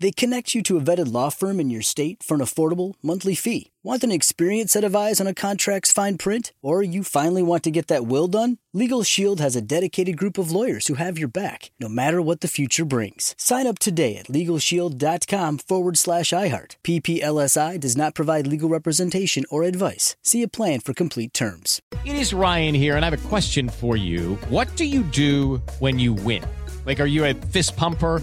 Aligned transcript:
They 0.00 0.10
connect 0.10 0.54
you 0.54 0.62
to 0.64 0.76
a 0.76 0.80
vetted 0.80 1.12
law 1.12 1.30
firm 1.30 1.60
in 1.60 1.70
your 1.70 1.82
state 1.82 2.22
for 2.22 2.34
an 2.34 2.40
affordable 2.40 2.94
monthly 3.02 3.34
fee. 3.34 3.70
Want 3.82 4.02
an 4.02 4.10
experienced 4.10 4.72
set 4.72 4.82
of 4.82 4.96
eyes 4.96 5.20
on 5.20 5.26
a 5.26 5.34
contract's 5.34 5.92
fine 5.92 6.16
print? 6.16 6.52
Or 6.62 6.82
you 6.82 7.04
finally 7.04 7.42
want 7.42 7.62
to 7.64 7.70
get 7.70 7.88
that 7.88 8.06
will 8.06 8.26
done? 8.26 8.56
Legal 8.72 9.02
Shield 9.02 9.40
has 9.40 9.54
a 9.54 9.60
dedicated 9.60 10.16
group 10.16 10.38
of 10.38 10.50
lawyers 10.50 10.86
who 10.86 10.94
have 10.94 11.18
your 11.18 11.28
back, 11.28 11.70
no 11.78 11.88
matter 11.88 12.20
what 12.22 12.40
the 12.40 12.48
future 12.48 12.84
brings. 12.86 13.34
Sign 13.36 13.66
up 13.66 13.78
today 13.78 14.16
at 14.16 14.26
LegalShield.com 14.26 15.58
forward 15.58 15.98
slash 15.98 16.30
iHeart. 16.30 16.76
PPLSI 16.82 17.78
does 17.78 17.96
not 17.96 18.14
provide 18.14 18.46
legal 18.46 18.70
representation 18.70 19.44
or 19.50 19.64
advice. 19.64 20.16
See 20.22 20.42
a 20.42 20.48
plan 20.48 20.80
for 20.80 20.94
complete 20.94 21.34
terms. 21.34 21.82
It 22.04 22.16
is 22.16 22.32
Ryan 22.32 22.74
here, 22.74 22.96
and 22.96 23.04
I 23.04 23.10
have 23.10 23.26
a 23.26 23.28
question 23.28 23.68
for 23.68 23.96
you. 23.96 24.36
What 24.48 24.74
do 24.76 24.86
you 24.86 25.02
do 25.02 25.62
when 25.78 25.98
you 25.98 26.14
win? 26.14 26.44
Like, 26.86 27.00
are 27.00 27.06
you 27.06 27.24
a 27.26 27.34
fist 27.34 27.76
pumper? 27.76 28.22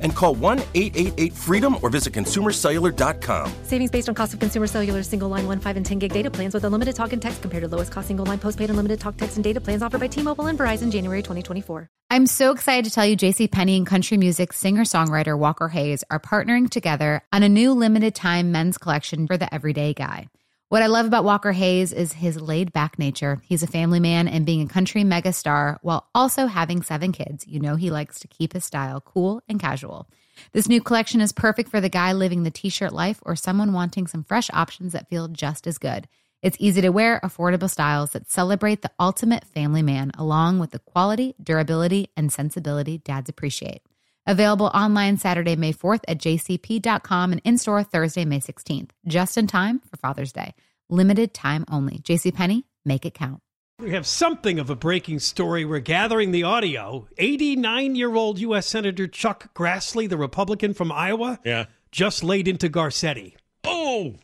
and 0.00 0.14
call 0.14 0.34
1 0.34 0.58
888 0.74 1.32
freedom 1.32 1.76
or 1.82 1.88
visit 1.88 2.12
consumercellular.com. 2.12 3.52
Savings 3.62 3.90
based 3.90 4.08
on 4.08 4.14
cost 4.14 4.34
of 4.34 4.40
consumer 4.40 4.66
cellular 4.66 5.02
single 5.02 5.28
line 5.28 5.46
1, 5.46 5.60
5, 5.60 5.76
and 5.78 5.86
10 5.86 5.98
gig 5.98 6.12
data 6.12 6.30
plans 6.30 6.52
with 6.52 6.64
unlimited 6.64 6.94
talk 6.94 7.12
and 7.12 7.22
text 7.22 7.40
compared 7.40 7.62
to 7.62 7.68
lowest 7.68 7.90
cost 7.90 8.08
single 8.08 8.26
line 8.26 8.38
postpaid 8.38 8.70
unlimited 8.70 9.00
talk, 9.00 9.16
text, 9.16 9.36
and 9.36 9.44
data 9.44 9.60
plans 9.60 9.82
offered 9.82 10.00
by 10.00 10.06
T 10.06 10.22
Mobile 10.22 10.46
and 10.46 10.58
Verizon 10.58 10.90
January 10.92 11.22
2024. 11.22 11.88
I'm 12.10 12.26
so 12.26 12.52
excited 12.52 12.86
to 12.86 12.90
tell 12.90 13.04
you 13.04 13.16
JC 13.16 13.50
Penney 13.50 13.76
and 13.76 13.86
country 13.86 14.16
music 14.16 14.52
singer-songwriter 14.54 15.38
Walker 15.38 15.68
Hayes 15.68 16.04
are 16.10 16.18
partnering 16.18 16.70
together 16.70 17.22
on 17.32 17.42
a 17.42 17.48
new 17.48 17.72
limited 17.72 18.14
time 18.14 18.50
men's 18.50 18.78
collection 18.78 19.26
for 19.26 19.36
the 19.36 19.52
everyday 19.52 19.92
guy. 19.92 20.28
What 20.70 20.82
I 20.82 20.86
love 20.86 21.06
about 21.06 21.24
Walker 21.24 21.52
Hayes 21.52 21.94
is 21.94 22.12
his 22.12 22.38
laid 22.38 22.74
back 22.74 22.98
nature. 22.98 23.40
He's 23.42 23.62
a 23.62 23.66
family 23.66 24.00
man 24.00 24.28
and 24.28 24.44
being 24.44 24.60
a 24.60 24.68
country 24.68 25.02
megastar 25.02 25.78
while 25.80 26.10
also 26.14 26.44
having 26.44 26.82
seven 26.82 27.10
kids. 27.10 27.46
You 27.46 27.58
know, 27.58 27.76
he 27.76 27.90
likes 27.90 28.20
to 28.20 28.28
keep 28.28 28.52
his 28.52 28.66
style 28.66 29.00
cool 29.00 29.40
and 29.48 29.58
casual. 29.58 30.10
This 30.52 30.68
new 30.68 30.82
collection 30.82 31.22
is 31.22 31.32
perfect 31.32 31.70
for 31.70 31.80
the 31.80 31.88
guy 31.88 32.12
living 32.12 32.42
the 32.42 32.50
t 32.50 32.68
shirt 32.68 32.92
life 32.92 33.18
or 33.22 33.34
someone 33.34 33.72
wanting 33.72 34.06
some 34.06 34.24
fresh 34.24 34.50
options 34.52 34.92
that 34.92 35.08
feel 35.08 35.26
just 35.28 35.66
as 35.66 35.78
good. 35.78 36.06
It's 36.42 36.58
easy 36.60 36.82
to 36.82 36.90
wear, 36.90 37.18
affordable 37.24 37.70
styles 37.70 38.10
that 38.10 38.30
celebrate 38.30 38.82
the 38.82 38.92
ultimate 39.00 39.46
family 39.46 39.82
man, 39.82 40.12
along 40.18 40.58
with 40.58 40.72
the 40.72 40.80
quality, 40.80 41.34
durability, 41.42 42.10
and 42.14 42.30
sensibility 42.30 42.98
dads 42.98 43.30
appreciate. 43.30 43.80
Available 44.28 44.66
online 44.66 45.16
Saturday, 45.16 45.56
May 45.56 45.72
4th 45.72 46.02
at 46.06 46.18
jcp.com 46.18 47.32
and 47.32 47.40
in 47.44 47.56
store 47.56 47.82
Thursday, 47.82 48.26
May 48.26 48.40
16th, 48.40 48.90
just 49.06 49.38
in 49.38 49.46
time 49.46 49.80
for 49.90 49.96
Father's 49.96 50.34
Day. 50.34 50.54
Limited 50.90 51.34
time 51.34 51.64
only. 51.70 51.98
JCPenney, 51.98 52.64
make 52.84 53.04
it 53.04 53.14
count. 53.14 53.40
We 53.78 53.90
have 53.90 54.06
something 54.06 54.58
of 54.58 54.70
a 54.70 54.74
breaking 54.74 55.20
story. 55.20 55.64
We're 55.64 55.78
gathering 55.80 56.32
the 56.32 56.42
audio. 56.42 57.06
89 57.18 57.94
year 57.94 58.14
old 58.14 58.38
U.S. 58.40 58.66
Senator 58.66 59.06
Chuck 59.06 59.54
Grassley, 59.54 60.08
the 60.08 60.16
Republican 60.16 60.74
from 60.74 60.90
Iowa, 60.90 61.38
Yeah. 61.44 61.66
just 61.92 62.24
laid 62.24 62.48
into 62.48 62.68
Garcetti. 62.68 63.34
Oh. 63.64 64.14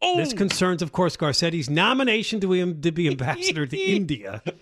Oh. 0.00 0.16
This 0.16 0.32
concerns, 0.32 0.80
of 0.82 0.92
course, 0.92 1.16
Garcetti's 1.16 1.68
nomination 1.68 2.40
to 2.40 2.52
him 2.52 2.80
to 2.82 2.92
be 2.92 3.08
ambassador 3.08 3.66
to 3.66 3.76
India. 3.94 4.42
It's 4.46 4.60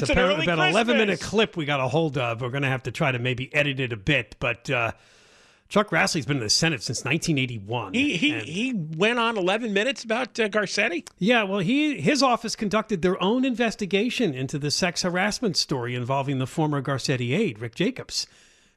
That's 0.00 0.02
an 0.04 0.10
apparently 0.12 0.44
early 0.46 0.52
about 0.52 0.58
an 0.66 0.70
11 0.72 0.96
minute 0.98 1.20
clip 1.20 1.56
we 1.56 1.64
got 1.66 1.80
a 1.80 1.88
hold 1.88 2.16
of. 2.18 2.40
We're 2.40 2.48
going 2.50 2.62
to 2.62 2.68
have 2.68 2.84
to 2.84 2.90
try 2.90 3.12
to 3.12 3.18
maybe 3.18 3.54
edit 3.54 3.80
it 3.80 3.92
a 3.92 3.96
bit. 3.98 4.36
But 4.38 4.68
uh, 4.70 4.92
Chuck 5.74 5.90
Grassley's 5.90 6.24
been 6.24 6.36
in 6.36 6.42
the 6.44 6.50
Senate 6.50 6.84
since 6.84 7.04
1981. 7.04 7.94
he 7.94 8.16
he 8.16 8.38
he 8.42 8.72
went 8.72 9.18
on 9.18 9.36
11 9.36 9.72
minutes 9.72 10.04
about 10.04 10.38
uh, 10.38 10.48
Garcetti. 10.48 11.04
Yeah, 11.18 11.42
well, 11.42 11.58
he 11.58 12.00
his 12.00 12.22
office 12.22 12.54
conducted 12.54 13.02
their 13.02 13.20
own 13.20 13.44
investigation 13.44 14.34
into 14.34 14.56
the 14.56 14.70
sex 14.70 15.02
harassment 15.02 15.56
story 15.56 15.96
involving 15.96 16.38
the 16.38 16.46
former 16.46 16.80
Garcetti 16.80 17.36
aide, 17.36 17.58
Rick 17.58 17.74
Jacobs, 17.74 18.28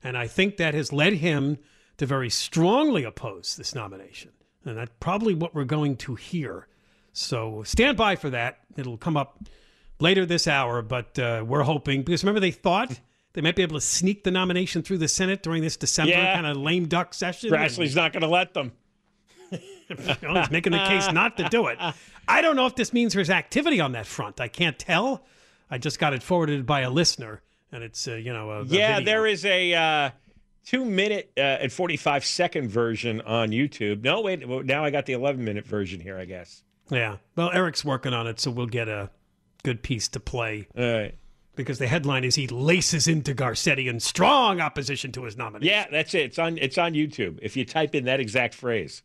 and 0.04 0.18
I 0.18 0.26
think 0.26 0.58
that 0.58 0.74
has 0.74 0.92
led 0.92 1.14
him 1.14 1.60
to 1.98 2.08
very 2.08 2.32
strongly 2.32 3.04
oppose 3.04 3.56
this 3.56 3.76
nomination, 3.76 4.32
and 4.66 4.76
that's 4.76 4.92
probably 5.00 5.36
what 5.36 5.54
we're 5.54 5.66
going 5.66 5.98
to 5.98 6.16
hear. 6.16 6.68
So 7.14 7.62
stand 7.62 7.96
by 7.96 8.16
for 8.16 8.32
that; 8.32 8.62
it'll 8.76 8.98
come 8.98 9.18
up 9.18 9.44
later 10.00 10.26
this 10.26 10.48
hour. 10.48 10.82
But 10.82 11.20
uh, 11.20 11.46
we're 11.46 11.62
hoping 11.62 12.02
because 12.02 12.24
remember 12.24 12.40
they 12.40 12.50
thought. 12.50 13.00
They 13.38 13.42
might 13.44 13.56
be 13.56 13.62
able 13.62 13.76
to 13.76 13.86
sneak 13.86 14.24
the 14.24 14.32
nomination 14.32 14.82
through 14.82 14.98
the 14.98 15.08
Senate 15.08 15.44
during 15.44 15.62
this 15.62 15.78
December 15.78 16.14
Yeah. 16.14 16.34
kind 16.34 16.48
of 16.48 16.58
lame 16.58 16.88
duck 16.88 17.14
session. 17.14 17.52
Grassley's 17.52 17.96
not 17.96 18.12
going 18.12 18.22
to 18.22 18.28
let 18.28 18.56
them. 18.56 18.72
He's 19.52 20.50
making 20.50 20.72
the 20.72 20.84
case 20.88 21.12
not 21.12 21.38
to 21.38 21.48
do 21.48 21.68
it. 21.68 21.78
I 22.28 22.42
don't 22.42 22.56
know 22.56 22.66
if 22.66 22.74
this 22.74 22.94
means 22.94 23.14
there's 23.14 23.30
activity 23.30 23.80
on 23.80 23.92
that 23.92 24.08
front. 24.08 24.42
I 24.42 24.48
can't 24.48 24.80
tell. 24.80 25.24
I 25.70 25.78
just 25.78 26.00
got 26.00 26.14
it 26.16 26.24
forwarded 26.24 26.66
by 26.66 26.82
a 26.82 26.90
listener, 26.90 27.44
and 27.72 27.84
it's 27.84 28.08
uh, 28.08 28.16
you 28.16 28.34
know 28.34 28.50
a, 28.50 28.62
a 28.62 28.66
Yeah, 28.66 28.96
video. 28.98 29.06
there 29.06 29.28
is 29.28 29.46
a 29.46 29.74
uh, 29.76 30.10
two 30.66 30.84
minute 30.84 31.32
uh, 31.38 31.42
and 31.42 31.72
45 31.72 32.26
second 32.26 32.70
version 32.70 33.22
on 33.22 33.50
YouTube. 33.52 34.02
No, 34.02 34.22
wait, 34.22 34.48
well, 34.48 34.64
now 34.64 34.84
I 34.84 34.90
got 34.90 35.06
the 35.06 35.14
11 35.14 35.46
minute 35.46 35.68
version 35.68 36.00
here, 36.00 36.18
I 36.18 36.26
guess. 36.26 36.64
Yeah. 36.90 37.18
Well, 37.36 37.52
Eric's 37.52 37.86
working 37.86 38.14
on 38.14 38.26
it, 38.26 38.40
so 38.40 38.50
we'll 38.50 38.66
get 38.66 38.90
a 38.90 39.12
good 39.62 39.84
piece 39.84 40.08
to 40.08 40.20
play 40.20 40.68
All 40.76 40.84
right. 40.84 41.16
Because 41.58 41.80
the 41.80 41.88
headline 41.88 42.24
is 42.24 42.36
he 42.36 42.48
laces 42.48 43.08
into 43.08 43.36
Garcetti 43.36 43.88
in 43.88 44.00
strong 44.00 44.62
opposition 44.62 45.12
to 45.12 45.24
his 45.24 45.36
nomination. 45.36 45.74
Yeah, 45.74 45.88
that's 45.92 46.14
it. 46.14 46.22
It's 46.22 46.40
on 46.40 46.58
it's 46.58 46.78
on 46.78 46.94
YouTube. 46.94 47.40
If 47.42 47.58
you 47.58 47.66
type 47.66 47.94
in 47.96 48.06
that 48.06 48.22
exact 48.22 48.56
phrase, 48.56 49.02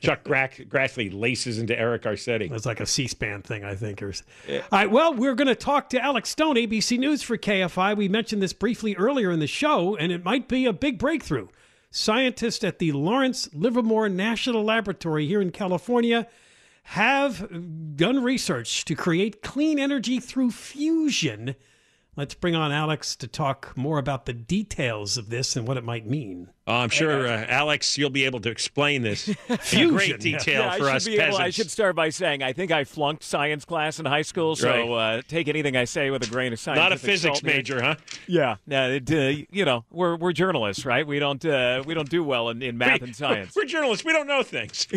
Chuck 0.00 0.24
Gra- 0.24 0.48
Grassley 0.68 1.10
laces 1.12 1.58
into 1.58 1.78
Eric 1.78 2.02
Garcetti. 2.02 2.50
It's 2.50 2.66
like 2.66 2.80
a 2.80 2.86
C-SPAN 2.86 3.42
thing, 3.42 3.64
I 3.64 3.74
think. 3.74 4.02
Or... 4.02 4.12
All 4.48 4.60
right. 4.72 4.90
Well, 4.90 5.14
we're 5.14 5.34
going 5.34 5.48
to 5.48 5.54
talk 5.54 5.90
to 5.90 6.02
Alex 6.02 6.30
Stone, 6.30 6.56
ABC 6.56 6.98
News 6.98 7.22
for 7.22 7.36
KFI. 7.36 7.96
We 7.96 8.08
mentioned 8.08 8.42
this 8.42 8.52
briefly 8.52 8.94
earlier 8.96 9.30
in 9.30 9.38
the 9.38 9.46
show, 9.46 9.96
and 9.96 10.12
it 10.12 10.24
might 10.24 10.48
be 10.48 10.66
a 10.66 10.72
big 10.72 10.98
breakthrough. 10.98 11.48
Scientists 11.90 12.64
at 12.64 12.78
the 12.78 12.92
Lawrence 12.92 13.48
Livermore 13.54 14.08
National 14.08 14.64
Laboratory 14.64 15.26
here 15.26 15.40
in 15.40 15.50
California 15.50 16.26
have 16.90 17.96
done 17.96 18.22
research 18.22 18.84
to 18.84 18.94
create 18.94 19.42
clean 19.42 19.78
energy 19.78 20.20
through 20.20 20.50
fusion. 20.50 21.56
Let's 22.16 22.32
bring 22.32 22.54
on 22.54 22.72
Alex 22.72 23.14
to 23.16 23.26
talk 23.28 23.76
more 23.76 23.98
about 23.98 24.24
the 24.24 24.32
details 24.32 25.18
of 25.18 25.28
this 25.28 25.54
and 25.54 25.68
what 25.68 25.76
it 25.76 25.84
might 25.84 26.06
mean. 26.06 26.48
Oh, 26.66 26.76
I'm 26.76 26.88
sure, 26.88 27.28
uh, 27.28 27.44
Alex, 27.46 27.98
you'll 27.98 28.08
be 28.10 28.24
able 28.24 28.40
to 28.40 28.48
explain 28.50 29.02
this 29.02 29.28
in 29.72 29.90
great 29.90 30.08
yeah. 30.10 30.16
detail 30.16 30.62
Yeah, 30.62 30.70
I 30.72 30.78
for 30.78 30.84
should 30.86 30.94
us 30.94 31.04
be 31.04 31.12
able- 31.14 31.24
peasants. 31.24 31.40
I 31.40 31.50
should 31.50 31.70
start 31.70 31.94
by 31.94 32.08
saying 32.08 32.42
I 32.42 32.54
think 32.54 32.72
I 32.72 32.84
flunked 32.84 33.22
science 33.22 33.66
class 33.66 34.00
in 34.00 34.06
high 34.06 34.22
school, 34.22 34.56
so 34.56 34.94
uh, 34.94 35.20
take 35.28 35.46
anything 35.46 35.76
I 35.76 35.84
say 35.84 36.10
with 36.10 36.26
a 36.26 36.30
grain 36.30 36.54
of 36.54 36.58
science. 36.58 36.78
Not 36.78 36.92
a 36.92 36.96
physics 36.96 37.42
major, 37.42 37.82
huh? 37.82 37.96
Yeah, 38.26 38.56
no, 38.66 38.92
it, 38.92 39.12
uh, 39.12 39.44
you 39.50 39.66
know, 39.66 39.84
we're 39.90 40.16
we're 40.16 40.32
journalists, 40.32 40.86
right? 40.86 41.06
We 41.06 41.18
don't 41.18 41.44
uh, 41.44 41.82
we 41.86 41.92
don't 41.92 42.08
do 42.10 42.24
well 42.24 42.48
in, 42.48 42.62
in 42.62 42.78
math 42.78 43.02
and 43.02 43.14
science. 43.14 43.52
We're 43.56 43.66
journalists. 43.66 44.04
We 44.06 44.12
don't 44.12 44.26
know 44.26 44.42
things. 44.42 44.86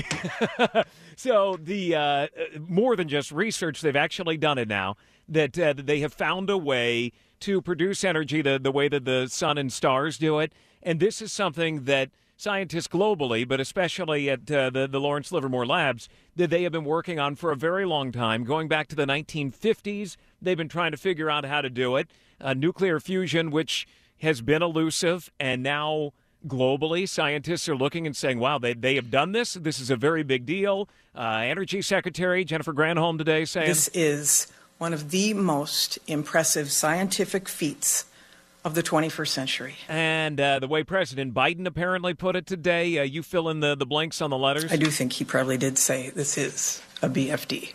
So 1.16 1.58
the 1.62 1.96
uh, 1.96 2.28
more 2.66 2.96
than 2.96 3.10
just 3.10 3.34
research, 3.34 3.82
they've 3.82 3.94
actually 3.94 4.38
done 4.38 4.58
it 4.58 4.70
now. 4.70 4.96
That 5.30 5.58
uh, 5.58 5.74
they 5.78 6.00
have 6.00 6.14
found 6.14 6.50
a 6.50 6.58
way 6.58 7.12
to 7.42 7.62
produce 7.62 8.04
energy 8.04 8.42
the, 8.42 8.60
the 8.60 8.72
way 8.72 8.90
that 8.90 9.06
the 9.06 9.28
sun 9.28 9.58
and 9.58 9.72
stars 9.72 10.18
do 10.18 10.40
it, 10.40 10.52
and 10.84 11.00
this 11.00 11.22
is 11.22 11.32
something 11.32 11.86
that 11.86 12.10
scientists 12.36 12.88
globally, 12.88 13.48
but 13.48 13.60
especially 13.60 14.30
at 14.30 14.50
uh, 14.52 14.70
the 14.70 14.88
the 14.88 15.00
Lawrence 15.00 15.32
Livermore 15.32 15.66
Labs, 15.66 16.10
that 16.36 16.50
they 16.50 16.64
have 16.64 16.72
been 16.72 16.86
working 16.86 17.20
on 17.20 17.36
for 17.36 17.52
a 17.52 17.56
very 17.56 17.86
long 17.86 18.12
time, 18.12 18.44
going 18.44 18.68
back 18.68 18.88
to 18.88 18.96
the 18.96 19.06
1950s. 19.06 20.18
They've 20.42 20.58
been 20.58 20.70
trying 20.70 20.92
to 20.92 20.98
figure 20.98 21.30
out 21.30 21.46
how 21.46 21.62
to 21.62 21.70
do 21.70 21.96
it. 21.96 22.10
Uh, 22.42 22.54
nuclear 22.54 23.00
fusion, 23.00 23.52
which 23.52 23.88
has 24.22 24.42
been 24.42 24.62
elusive, 24.62 25.32
and 25.40 25.62
now 25.64 26.14
globally, 26.48 27.08
scientists 27.08 27.68
are 27.68 27.76
looking 27.76 28.06
and 28.06 28.16
saying, 28.16 28.40
wow, 28.40 28.58
they, 28.58 28.74
they 28.74 28.96
have 28.96 29.12
done 29.12 29.32
this. 29.32 29.54
This 29.54 29.80
is 29.80 29.90
a 29.90 29.96
very 29.96 30.24
big 30.24 30.46
deal. 30.46 30.88
Uh, 31.16 31.42
Energy 31.44 31.82
Secretary 31.82 32.46
Jennifer 32.46 32.74
Granholm 32.74 33.18
today 33.18 33.46
saying, 33.46 33.68
This 33.68 33.88
is 33.90 34.48
one 34.80 34.94
of 34.94 35.12
the 35.12 35.36
most 35.36 36.00
impressive 36.08 36.72
scientific 36.72 37.48
feats 37.48 38.06
of 38.66 38.76
the 38.76 38.82
21st 38.82 39.28
century. 39.28 39.76
And 39.88 40.40
uh, 40.40 40.60
the 40.60 40.68
way 40.68 40.84
President 40.84 41.34
Biden 41.34 41.68
apparently 41.68 42.14
put 42.14 42.36
it 42.36 42.46
today, 42.46 42.98
uh, 42.98 43.04
you 43.04 43.22
fill 43.22 43.50
in 43.50 43.60
the, 43.60 43.76
the 43.76 43.86
blanks 43.86 44.22
on 44.22 44.30
the 44.30 44.38
letters. 44.38 44.72
I 44.72 44.78
do 44.78 44.88
think 44.88 45.14
he 45.14 45.26
probably 45.26 45.58
did 45.58 45.78
say 45.78 46.10
this 46.10 46.38
is 46.38 46.82
a 47.02 47.10
BFD. 47.10 47.74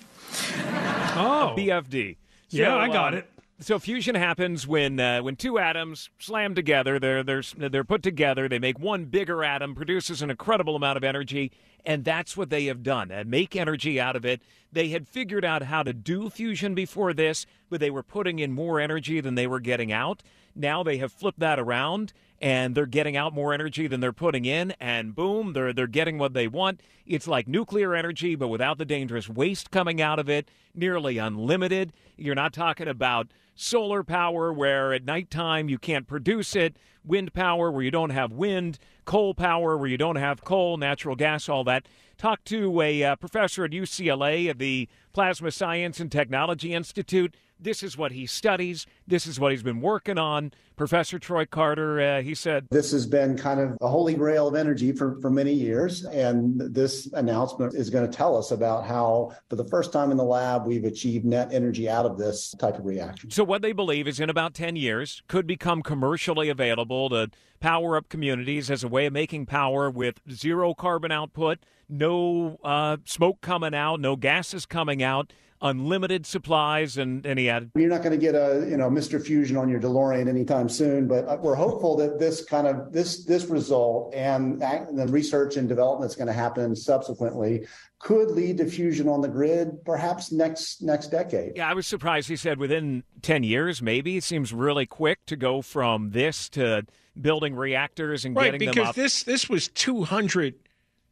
Oh, 1.17 1.55
BFD. 1.57 2.17
Yeah, 2.51 2.77
I 2.77 2.89
got 2.89 3.13
um, 3.13 3.21
it. 3.21 3.31
So 3.61 3.79
fusion 3.79 4.17
happens 4.17 4.67
when 4.67 4.99
uh, 4.99 5.23
when 5.23 5.37
two 5.37 5.61
atoms 5.61 6.11
slam 6.19 6.57
together. 6.57 6.99
They're 6.99 7.23
they're 7.23 7.43
they're 7.57 7.85
put 7.85 8.03
together. 8.03 8.49
They 8.49 8.59
make 8.59 8.81
one 8.81 9.05
bigger 9.05 9.45
atom, 9.45 9.77
produces 9.77 10.23
an 10.23 10.31
incredible 10.31 10.75
amount 10.75 10.97
of 10.97 11.05
energy, 11.05 11.53
and 11.87 12.05
that's 12.05 12.37
what 12.37 12.51
they 12.51 12.65
have 12.65 12.83
done. 12.83 13.13
Uh, 13.13 13.23
make 13.25 13.55
energy 13.55 14.01
out 14.01 14.17
of 14.17 14.25
it. 14.25 14.43
They 14.73 14.89
had 14.89 15.07
figured 15.07 15.45
out 15.45 15.63
how 15.63 15.85
to 15.85 15.93
do 15.93 16.31
fusion 16.31 16.75
before 16.75 17.15
this, 17.15 17.47
but 17.71 17.79
they 17.79 17.91
were 17.91 18.03
putting 18.03 18.41
in 18.41 18.51
more 18.51 18.81
energy 18.81 19.21
than 19.21 19.37
they 19.37 19.47
were 19.47 19.61
getting 19.61 19.93
out. 19.93 20.25
Now 20.57 20.83
they 20.83 20.99
have 20.99 21.13
flipped 21.13 21.39
that 21.39 21.61
around 21.61 22.13
and 22.41 22.75
they're 22.75 22.87
getting 22.87 23.17
out 23.17 23.33
more 23.33 23.55
energy 23.55 23.87
than 23.87 24.01
they're 24.01 24.13
putting 24.13 24.45
in 24.45 24.73
and 24.81 25.15
boom 25.15 25.53
they're 25.53 25.73
they're 25.73 25.87
getting 25.87 26.19
what 26.19 26.35
they 26.35 26.49
want 26.49 26.81
it's 27.07 27.29
like 27.29 27.47
nuclear 27.47 27.95
energy 27.95 28.35
but 28.35 28.49
without 28.49 28.77
the 28.77 28.85
dangerous 28.85 29.29
waste 29.29 29.71
coming 29.71 30.03
out 30.03 30.19
of 30.19 30.29
it 30.29 30.51
nearly 30.75 31.17
unlimited 31.17 31.93
you're 32.17 32.35
not 32.35 32.53
talking 32.53 32.89
about 32.89 33.29
solar 33.55 34.03
power 34.03 34.53
where 34.53 34.93
at 34.93 35.05
nighttime 35.05 35.69
you 35.69 35.79
can't 35.79 36.07
produce 36.07 36.57
it 36.57 36.77
wind 37.05 37.33
power 37.33 37.71
where 37.71 37.83
you 37.83 37.91
don't 37.91 38.11
have 38.11 38.33
wind 38.33 38.79
coal 39.05 39.35
power 39.35 39.77
where 39.77 39.89
you 39.89 39.99
don't 39.99 40.17
have 40.17 40.45
coal 40.45 40.77
natural 40.77 41.17
gas 41.17 41.49
all 41.49 41.65
that. 41.65 41.87
Talk 42.17 42.45
to 42.45 42.81
a 42.81 43.03
uh, 43.03 43.17
professor 43.17 43.65
at 43.65 43.73
UCLA 43.73 44.49
at 44.49 44.59
the 44.59 44.89
Plasma 45.13 45.51
Science 45.51 46.01
and 46.01 46.11
Technology 46.11 46.73
Institute 46.73 47.35
this 47.59 47.83
is 47.83 47.97
what 47.97 48.13
he 48.13 48.27
studies. 48.27 48.87
This 49.07 49.27
is 49.27 49.41
what 49.41 49.53
he's 49.53 49.63
been 49.63 49.81
working 49.81 50.19
on. 50.19 50.53
Professor 50.77 51.19
Troy 51.19 51.47
Carter, 51.47 52.01
uh, 52.01 52.23
he 52.23 52.35
said, 52.35 52.67
This 52.71 52.91
has 52.93 53.07
been 53.07 53.37
kind 53.37 53.61
of 53.61 53.77
a 53.81 53.89
holy 53.89 54.15
grail 54.15 54.49
of 54.49 54.55
energy 54.55 54.93
for, 54.93 55.21
for 55.21 55.31
many 55.31 55.53
years. 55.53 56.05
And 56.05 56.61
this 56.61 57.09
announcement 57.13 57.75
is 57.75 57.91
going 57.91 58.09
to 58.09 58.15
tell 58.15 58.37
us 58.37 58.51
about 58.51 58.85
how, 58.85 59.33
for 59.49 59.57
the 59.57 59.67
first 59.67 59.93
time 59.93 60.11
in 60.11 60.17
the 60.17 60.25
lab, 60.25 60.67
we've 60.67 60.85
achieved 60.85 61.25
net 61.25 61.53
energy 61.53 61.89
out 61.89 62.07
of 62.07 62.19
this 62.19 62.55
type 62.59 62.79
of 62.79 62.85
reaction. 62.85 63.31
So, 63.31 63.45
what 63.45 63.63
they 63.63 63.73
believe 63.73 64.09
is 64.09 64.21
in 64.21 64.29
about 64.29 64.55
10 64.55 64.77
years, 64.77 65.23
could 65.29 65.47
become 65.47 65.83
commercially 65.83 66.49
available 66.49 67.09
to 67.11 67.31
power 67.61 67.97
up 67.97 68.09
communities 68.09 68.71
as 68.71 68.83
a 68.85 68.89
way 68.89 69.07
of 69.07 69.13
making 69.13 69.47
power 69.47 69.91
with 69.91 70.21
zero 70.31 70.75
carbon 70.75 71.13
output, 71.13 71.61
no 71.89 72.59
uh, 72.65 72.97
smoke 73.05 73.41
coming 73.41 73.75
out, 73.75 74.01
no 74.01 74.17
gases 74.17 74.67
coming 74.67 75.03
out 75.03 75.33
unlimited 75.65 76.27
supplies, 76.27 76.99
and, 76.99 77.25
and 77.27 77.39
he 77.39 77.49
added, 77.49 77.71
You're 77.75 77.89
not 77.89 78.03
going 78.03 78.13
to 78.13 78.19
get 78.19 78.35
a 78.35 78.67
you 78.69 78.77
know 78.77 78.91
Mr. 78.91 79.21
Fusion 79.21 79.57
on 79.57 79.69
your 79.69 79.81
DeLorean 79.81 80.29
anytime 80.29 80.69
soon, 80.69 81.09
but 81.09 81.27
uh, 81.27 81.39
we're 81.41 81.57
hopeful 81.57 81.97
that 81.97 82.21
this 82.21 82.45
kind 82.45 82.69
of 82.69 82.93
this 82.93 83.25
this 83.25 83.47
result 83.47 84.15
and 84.15 84.61
the 84.61 85.07
research 85.09 85.57
and 85.57 85.69
development 85.69 86.09
that's 86.09 86.17
going 86.17 86.29
to 86.29 86.33
happen 86.33 86.77
subsequently 86.77 87.67
could 87.99 88.31
lead 88.31 88.59
to 88.59 88.67
fusion 88.67 89.09
on 89.09 89.23
the 89.23 89.29
grid 89.29 89.83
perhaps 89.85 90.31
next 90.31 90.83
next 90.83 91.09
decade. 91.09 91.57
Yeah, 91.57 91.69
I 91.69 91.75
was 91.75 91.87
surprised 91.87 92.29
he 92.29 92.37
said 92.37 92.59
within 92.59 93.03
10 93.23 93.43
years 93.43 93.81
maybe. 93.81 94.19
It 94.19 94.25
seems 94.25 94.53
really 94.53 94.87
quick 94.87 95.25
to 95.27 95.37
go 95.37 95.63
from 95.63 96.11
this 96.11 96.51
to 96.51 96.85
building 97.19 97.55
reactors 97.55 98.25
and 98.25 98.37
right, 98.37 98.53
getting 98.53 98.61
them 98.61 98.69
up. 98.71 98.77
Right, 98.77 98.95
because 98.95 98.97
this 98.97 99.23
this 99.25 99.49
was 99.49 99.69
200 99.69 100.55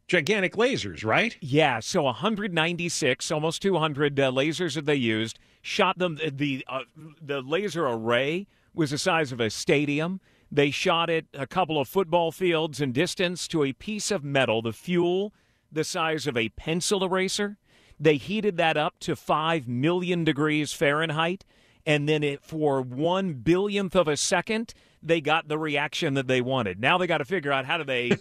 gigantic 0.09 0.55
lasers, 0.55 1.05
right? 1.05 1.37
Yeah, 1.41 1.81
so 1.81 2.03
196, 2.03 3.31
almost 3.31 3.63
200 3.63 4.19
uh, 4.19 4.31
lasers 4.31 4.75
that 4.75 4.87
they 4.87 4.95
used, 4.95 5.39
shot 5.61 5.99
them. 5.99 6.19
The 6.31 6.65
uh, 6.69 6.81
the 7.21 7.41
laser 7.41 7.87
array 7.87 8.47
was 8.75 8.91
the 8.91 8.99
size 8.99 9.33
of 9.33 9.41
a 9.41 9.51
stadium. 9.51 10.21
They 10.51 10.71
shot 10.71 11.09
it 11.09 11.27
a 11.33 11.47
couple 11.47 11.81
of 11.81 11.89
football 11.89 12.31
fields 12.31 12.81
in 12.81 12.93
distance 12.93 13.49
to 13.49 13.65
a 13.65 13.73
piece 13.73 14.11
of 14.11 14.23
metal, 14.23 14.61
the 14.61 14.73
fuel 14.73 15.33
the 15.73 15.85
size 15.85 16.27
of 16.27 16.37
a 16.37 16.51
pencil 16.51 17.03
eraser. 17.03 17.57
They 17.99 18.17
heated 18.17 18.57
that 18.59 18.77
up 18.77 18.99
to 19.01 19.17
5 19.17 19.67
million 19.69 20.25
degrees 20.25 20.73
Fahrenheit, 20.73 21.45
and 21.87 22.09
then 22.09 22.23
it, 22.23 22.43
for 22.43 22.83
one 22.83 23.35
billionth 23.35 23.97
of 23.97 24.09
a 24.09 24.17
second, 24.17 24.75
they 25.03 25.21
got 25.21 25.49
the 25.49 25.59
reaction 25.59 26.15
that 26.15 26.27
they 26.27 26.41
wanted. 26.41 26.81
Now 26.81 26.99
they 26.99 27.07
got 27.07 27.19
to 27.19 27.25
figure 27.25 27.53
out 27.53 27.65
how 27.65 27.79
do 27.79 27.85
they 27.85 28.11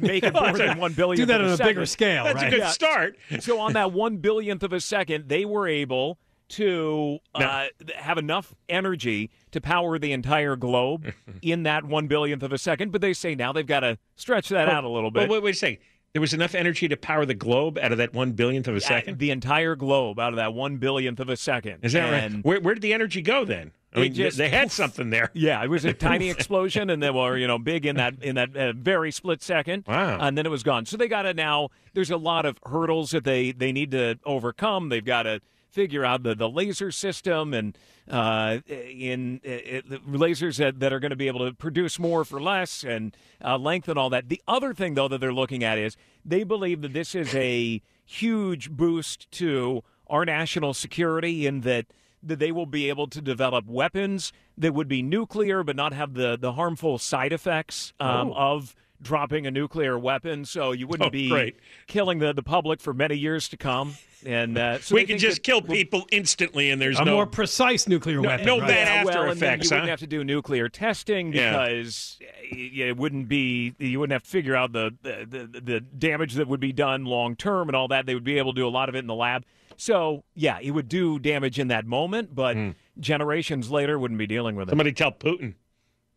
make 0.00 0.24
it 0.24 0.32
more 0.34 0.52
than 0.56 0.78
one 0.78 0.92
billionth. 0.92 1.16
Do 1.18 1.26
that 1.26 1.40
on 1.40 1.46
a 1.48 1.56
second. 1.56 1.70
bigger 1.70 1.86
scale, 1.86 2.24
That's 2.24 2.42
right? 2.42 2.52
a 2.52 2.56
good 2.58 2.68
start. 2.68 3.16
so 3.40 3.60
on 3.60 3.74
that 3.74 3.92
one 3.92 4.16
billionth 4.18 4.62
of 4.62 4.72
a 4.72 4.80
second, 4.80 5.28
they 5.28 5.44
were 5.44 5.68
able 5.68 6.18
to 6.48 7.18
uh, 7.34 7.66
have 7.96 8.18
enough 8.18 8.54
energy 8.68 9.30
to 9.50 9.60
power 9.60 9.98
the 9.98 10.12
entire 10.12 10.54
globe 10.56 11.12
in 11.42 11.64
that 11.64 11.84
one 11.84 12.06
billionth 12.06 12.42
of 12.42 12.52
a 12.52 12.58
second. 12.58 12.92
But 12.92 13.00
they 13.00 13.12
say 13.12 13.34
now 13.34 13.52
they've 13.52 13.66
got 13.66 13.80
to 13.80 13.98
stretch 14.14 14.48
that 14.50 14.68
out 14.68 14.84
a 14.84 14.88
little 14.88 15.10
bit. 15.10 15.28
Well, 15.28 15.38
wait, 15.38 15.44
wait 15.44 15.54
a 15.54 15.58
second. 15.58 15.78
There 16.12 16.20
was 16.20 16.32
enough 16.32 16.54
energy 16.54 16.88
to 16.88 16.96
power 16.96 17.26
the 17.26 17.34
globe 17.34 17.78
out 17.78 17.92
of 17.92 17.98
that 17.98 18.14
one 18.14 18.32
billionth 18.32 18.68
of 18.68 18.74
a 18.76 18.80
second. 18.80 19.18
the 19.18 19.30
entire 19.30 19.76
globe 19.76 20.18
out 20.18 20.32
of 20.32 20.36
that 20.36 20.54
one 20.54 20.78
billionth 20.78 21.20
of 21.20 21.28
a 21.28 21.36
second. 21.36 21.80
Is 21.82 21.92
that 21.92 22.04
And 22.10 22.34
right? 22.36 22.44
Where, 22.44 22.60
where 22.60 22.74
did 22.74 22.80
the 22.82 22.94
energy 22.94 23.20
go 23.20 23.44
then? 23.44 23.72
I 23.94 24.00
mean, 24.00 24.14
just- 24.14 24.36
they 24.36 24.48
had 24.48 24.70
something 24.70 25.10
there. 25.10 25.30
Yeah, 25.32 25.62
it 25.62 25.68
was 25.68 25.84
a 25.84 25.92
tiny 26.08 26.30
explosion, 26.30 26.90
and 26.90 27.02
they 27.02 27.10
were 27.10 27.36
you 27.36 27.46
know 27.46 27.58
big 27.58 27.86
in 27.86 27.96
that 27.96 28.22
in 28.22 28.34
that 28.34 28.56
uh, 28.56 28.72
very 28.72 29.10
split 29.10 29.42
second. 29.42 29.84
Wow. 29.86 30.18
And 30.20 30.36
then 30.36 30.46
it 30.46 30.50
was 30.50 30.62
gone. 30.62 30.86
So 30.86 30.96
they 30.96 31.08
got 31.08 31.22
to 31.22 31.34
now. 31.34 31.68
There's 31.94 32.10
a 32.10 32.16
lot 32.16 32.44
of 32.46 32.58
hurdles 32.66 33.10
that 33.12 33.24
they 33.24 33.52
they 33.52 33.72
need 33.72 33.90
to 33.92 34.18
overcome. 34.24 34.88
They've 34.88 35.04
got 35.04 35.22
to 35.24 35.40
figure 35.70 36.06
out 36.06 36.22
the, 36.22 36.34
the 36.34 36.48
laser 36.48 36.90
system 36.90 37.52
and 37.52 37.76
uh, 38.10 38.60
in 38.66 39.40
uh, 39.44 39.82
the 39.86 40.00
lasers 40.06 40.56
that, 40.56 40.80
that 40.80 40.90
are 40.90 40.98
going 40.98 41.10
to 41.10 41.16
be 41.16 41.26
able 41.26 41.44
to 41.46 41.52
produce 41.52 41.98
more 41.98 42.24
for 42.24 42.40
less 42.40 42.82
and 42.82 43.14
uh, 43.44 43.58
length 43.58 43.86
and 43.86 43.98
all 43.98 44.08
that. 44.08 44.30
The 44.30 44.40
other 44.48 44.72
thing 44.72 44.94
though 44.94 45.08
that 45.08 45.20
they're 45.20 45.34
looking 45.34 45.62
at 45.62 45.76
is 45.76 45.94
they 46.24 46.44
believe 46.44 46.80
that 46.80 46.94
this 46.94 47.14
is 47.14 47.34
a 47.34 47.82
huge 48.06 48.70
boost 48.70 49.30
to 49.32 49.82
our 50.06 50.24
national 50.24 50.72
security 50.72 51.46
in 51.46 51.60
that 51.62 51.84
that 52.28 52.38
they 52.38 52.52
will 52.52 52.66
be 52.66 52.88
able 52.88 53.06
to 53.08 53.20
develop 53.20 53.66
weapons 53.66 54.32
that 54.58 54.74
would 54.74 54.88
be 54.88 55.02
nuclear 55.02 55.62
but 55.62 55.76
not 55.76 55.92
have 55.92 56.14
the, 56.14 56.36
the 56.36 56.52
harmful 56.52 56.98
side 56.98 57.32
effects 57.32 57.92
um, 58.00 58.32
of 58.32 58.74
dropping 59.02 59.46
a 59.46 59.50
nuclear 59.50 59.98
weapon. 59.98 60.44
So 60.44 60.72
you 60.72 60.86
wouldn't 60.86 61.08
Oh, 61.08 61.10
be 61.10 61.28
great. 61.28 61.56
killing 61.86 62.18
the, 62.18 62.32
the 62.32 62.42
public 62.42 62.80
for 62.80 62.94
many 62.94 63.14
years 63.16 63.48
to 63.50 63.56
come. 63.56 63.94
And 64.24 64.56
uh, 64.58 64.80
so 64.80 64.94
we 64.94 65.04
can 65.04 65.18
just 65.18 65.42
kill 65.42 65.60
people 65.60 66.06
instantly, 66.10 66.70
and 66.70 66.80
there's 66.80 66.98
a 66.98 67.04
no 67.04 67.14
more 67.16 67.26
precise 67.26 67.86
nuclear 67.86 68.20
No- 68.22 68.30
weapon. 68.30 68.46
no 68.46 68.58
right? 68.58 68.66
bad 68.68 68.88
Yeah, 68.88 68.94
after 68.94 69.06
well, 69.20 69.30
and 69.30 69.38
then 69.40 69.48
effects, 69.52 69.70
You 69.70 69.74
wouldn't 69.76 69.90
have 69.90 70.00
to 70.00 70.06
do 70.06 70.24
nuclear 70.24 70.68
testing 70.70 71.30
because 71.30 72.18
uh, 72.22 72.26
it 72.50 72.96
wouldn't 72.96 73.28
be. 73.28 73.74
You 73.78 74.00
wouldn't 74.00 74.14
have 74.14 74.22
to 74.24 74.28
figure 74.30 74.56
out 74.56 74.72
the 74.72 74.94
the, 75.02 75.26
the 75.52 75.60
the 75.60 75.80
damage 75.80 76.34
that 76.34 76.48
would 76.48 76.58
be 76.60 76.72
done 76.72 77.04
long 77.04 77.36
term 77.36 77.68
and 77.68 77.76
all 77.76 77.88
that. 77.88 78.06
They 78.06 78.14
would 78.14 78.24
be 78.24 78.38
able 78.38 78.52
to 78.54 78.60
do 78.60 78.66
a 78.66 78.70
lot 78.70 78.88
of 78.88 78.96
it 78.96 79.00
in 79.00 79.06
the 79.06 79.14
lab. 79.14 79.44
So 79.76 80.24
yeah, 80.34 80.58
it 80.60 80.70
would 80.72 80.88
do 80.88 81.18
damage 81.18 81.58
in 81.58 81.68
that 81.68 81.86
moment, 81.86 82.34
but 82.34 82.56
generations 82.98 83.70
later 83.70 83.98
wouldn't 83.98 84.18
be 84.18 84.26
dealing 84.26 84.56
with 84.56 84.68
it. 84.68 84.70
somebody 84.72 84.92
tell 84.92 85.12
Putin. 85.12 85.54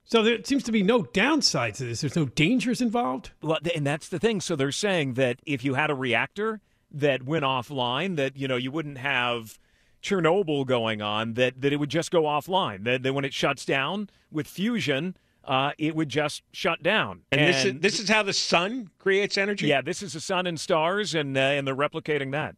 So 0.05 0.23
there 0.23 0.43
seems 0.43 0.63
to 0.63 0.71
be 0.71 0.81
no 0.81 1.03
downsides 1.03 1.75
to 1.77 1.85
this. 1.85 2.01
There's 2.01 2.15
no 2.15 2.25
dangers 2.25 2.81
involved. 2.81 3.29
Well, 3.43 3.59
and 3.75 3.85
that's 3.85 4.09
the 4.09 4.17
thing. 4.17 4.41
So 4.41 4.55
they're 4.55 4.71
saying 4.71 5.13
that 5.13 5.39
if 5.45 5.63
you 5.63 5.75
had 5.75 5.91
a 5.91 5.93
reactor 5.93 6.61
that 6.91 7.23
went 7.23 7.45
offline, 7.45 8.15
that 8.15 8.35
you 8.35 8.47
know 8.47 8.55
you 8.55 8.71
wouldn't 8.71 8.97
have 8.97 9.59
Chernobyl 10.01 10.65
going 10.65 11.01
on. 11.03 11.35
That 11.35 11.61
that 11.61 11.73
it 11.73 11.75
would 11.77 11.89
just 11.89 12.09
go 12.09 12.23
offline. 12.23 12.85
That, 12.85 13.03
that 13.03 13.13
when 13.13 13.23
it 13.23 13.33
shuts 13.33 13.65
down 13.65 14.09
with 14.31 14.47
fusion, 14.47 15.15
uh, 15.43 15.73
it 15.77 15.95
would 15.95 16.09
just 16.09 16.41
shut 16.51 16.81
down. 16.81 17.21
And, 17.31 17.41
this 17.41 17.65
is 17.65 17.73
this 17.79 17.99
is 17.99 18.09
how 18.09 18.23
the 18.23 18.33
sun 18.33 18.89
creates 18.97 19.37
energy. 19.37 19.67
yeah, 19.67 19.81
this 19.81 20.01
is 20.01 20.13
the 20.13 20.19
sun 20.21 20.47
and 20.47 20.59
stars, 20.59 21.13
and 21.13 21.37
uh, 21.37 21.41
and 21.41 21.67
they're 21.67 21.75
replicating 21.75 22.31
that. 22.31 22.55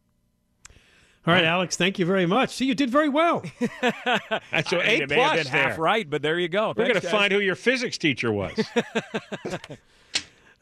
All 1.24 1.32
right, 1.32 1.44
Alex, 1.44 1.76
thank 1.76 2.00
you 2.00 2.06
very 2.06 2.26
much. 2.26 2.50
See, 2.54 2.64
you 2.64 2.74
did 2.74 2.90
very 2.90 3.08
well. 3.08 3.44
That's 3.80 4.70
so 4.70 4.80
I 4.80 4.86
mean, 4.86 5.00
A 5.00 5.02
it 5.04 5.08
may 5.10 5.20
have 5.20 5.32
plus 5.32 5.44
been 5.44 5.52
there. 5.52 5.68
half 5.68 5.78
right, 5.78 6.08
but 6.10 6.20
there 6.20 6.38
you 6.38 6.48
go. 6.48 6.74
We're 6.76 6.88
going 6.88 7.00
to 7.00 7.08
find 7.08 7.32
who 7.32 7.38
your 7.38 7.54
physics 7.54 7.96
teacher 7.96 8.32
was. 8.32 8.58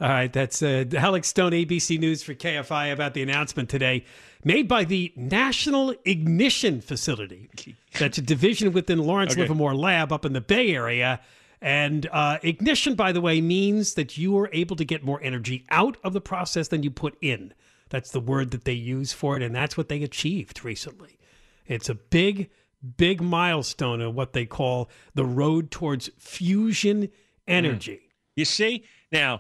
All 0.02 0.08
right, 0.08 0.32
that's 0.32 0.62
uh, 0.62 0.84
Alex 0.96 1.28
Stone, 1.28 1.52
ABC 1.52 1.98
News 1.98 2.22
for 2.22 2.34
KFI 2.34 2.90
about 2.90 3.12
the 3.12 3.22
announcement 3.22 3.68
today 3.68 4.04
made 4.44 4.66
by 4.66 4.84
the 4.84 5.12
National 5.14 5.94
Ignition 6.06 6.80
Facility. 6.80 7.50
That's 7.98 8.16
a 8.16 8.22
division 8.22 8.72
within 8.72 8.98
Lawrence 8.98 9.32
Okay. 9.32 9.42
Livermore 9.42 9.74
Lab 9.74 10.10
up 10.10 10.24
in 10.24 10.32
the 10.32 10.40
Bay 10.40 10.74
Area. 10.74 11.20
And 11.60 12.08
uh, 12.10 12.38
ignition, 12.42 12.94
by 12.94 13.12
the 13.12 13.20
way, 13.20 13.42
means 13.42 13.92
that 13.94 14.16
you 14.16 14.38
are 14.38 14.48
able 14.54 14.76
to 14.76 14.84
get 14.86 15.04
more 15.04 15.20
energy 15.22 15.66
out 15.70 15.98
of 16.02 16.14
the 16.14 16.20
process 16.22 16.68
than 16.68 16.82
you 16.82 16.90
put 16.90 17.18
in. 17.20 17.52
That's 17.90 18.10
the 18.12 18.20
word 18.20 18.52
that 18.52 18.64
they 18.64 18.72
use 18.72 19.12
for 19.12 19.36
it, 19.36 19.42
and 19.42 19.54
that's 19.54 19.76
what 19.76 19.88
they 19.88 20.02
achieved 20.02 20.64
recently. 20.64 21.18
It's 21.66 21.88
a 21.88 21.94
big, 21.94 22.48
big 22.96 23.20
milestone 23.20 24.00
of 24.00 24.14
what 24.14 24.32
they 24.32 24.46
call 24.46 24.88
the 25.14 25.24
road 25.24 25.70
towards 25.70 26.08
fusion 26.18 27.08
energy. 27.46 28.00
you 28.36 28.44
see 28.44 28.84
now 29.12 29.38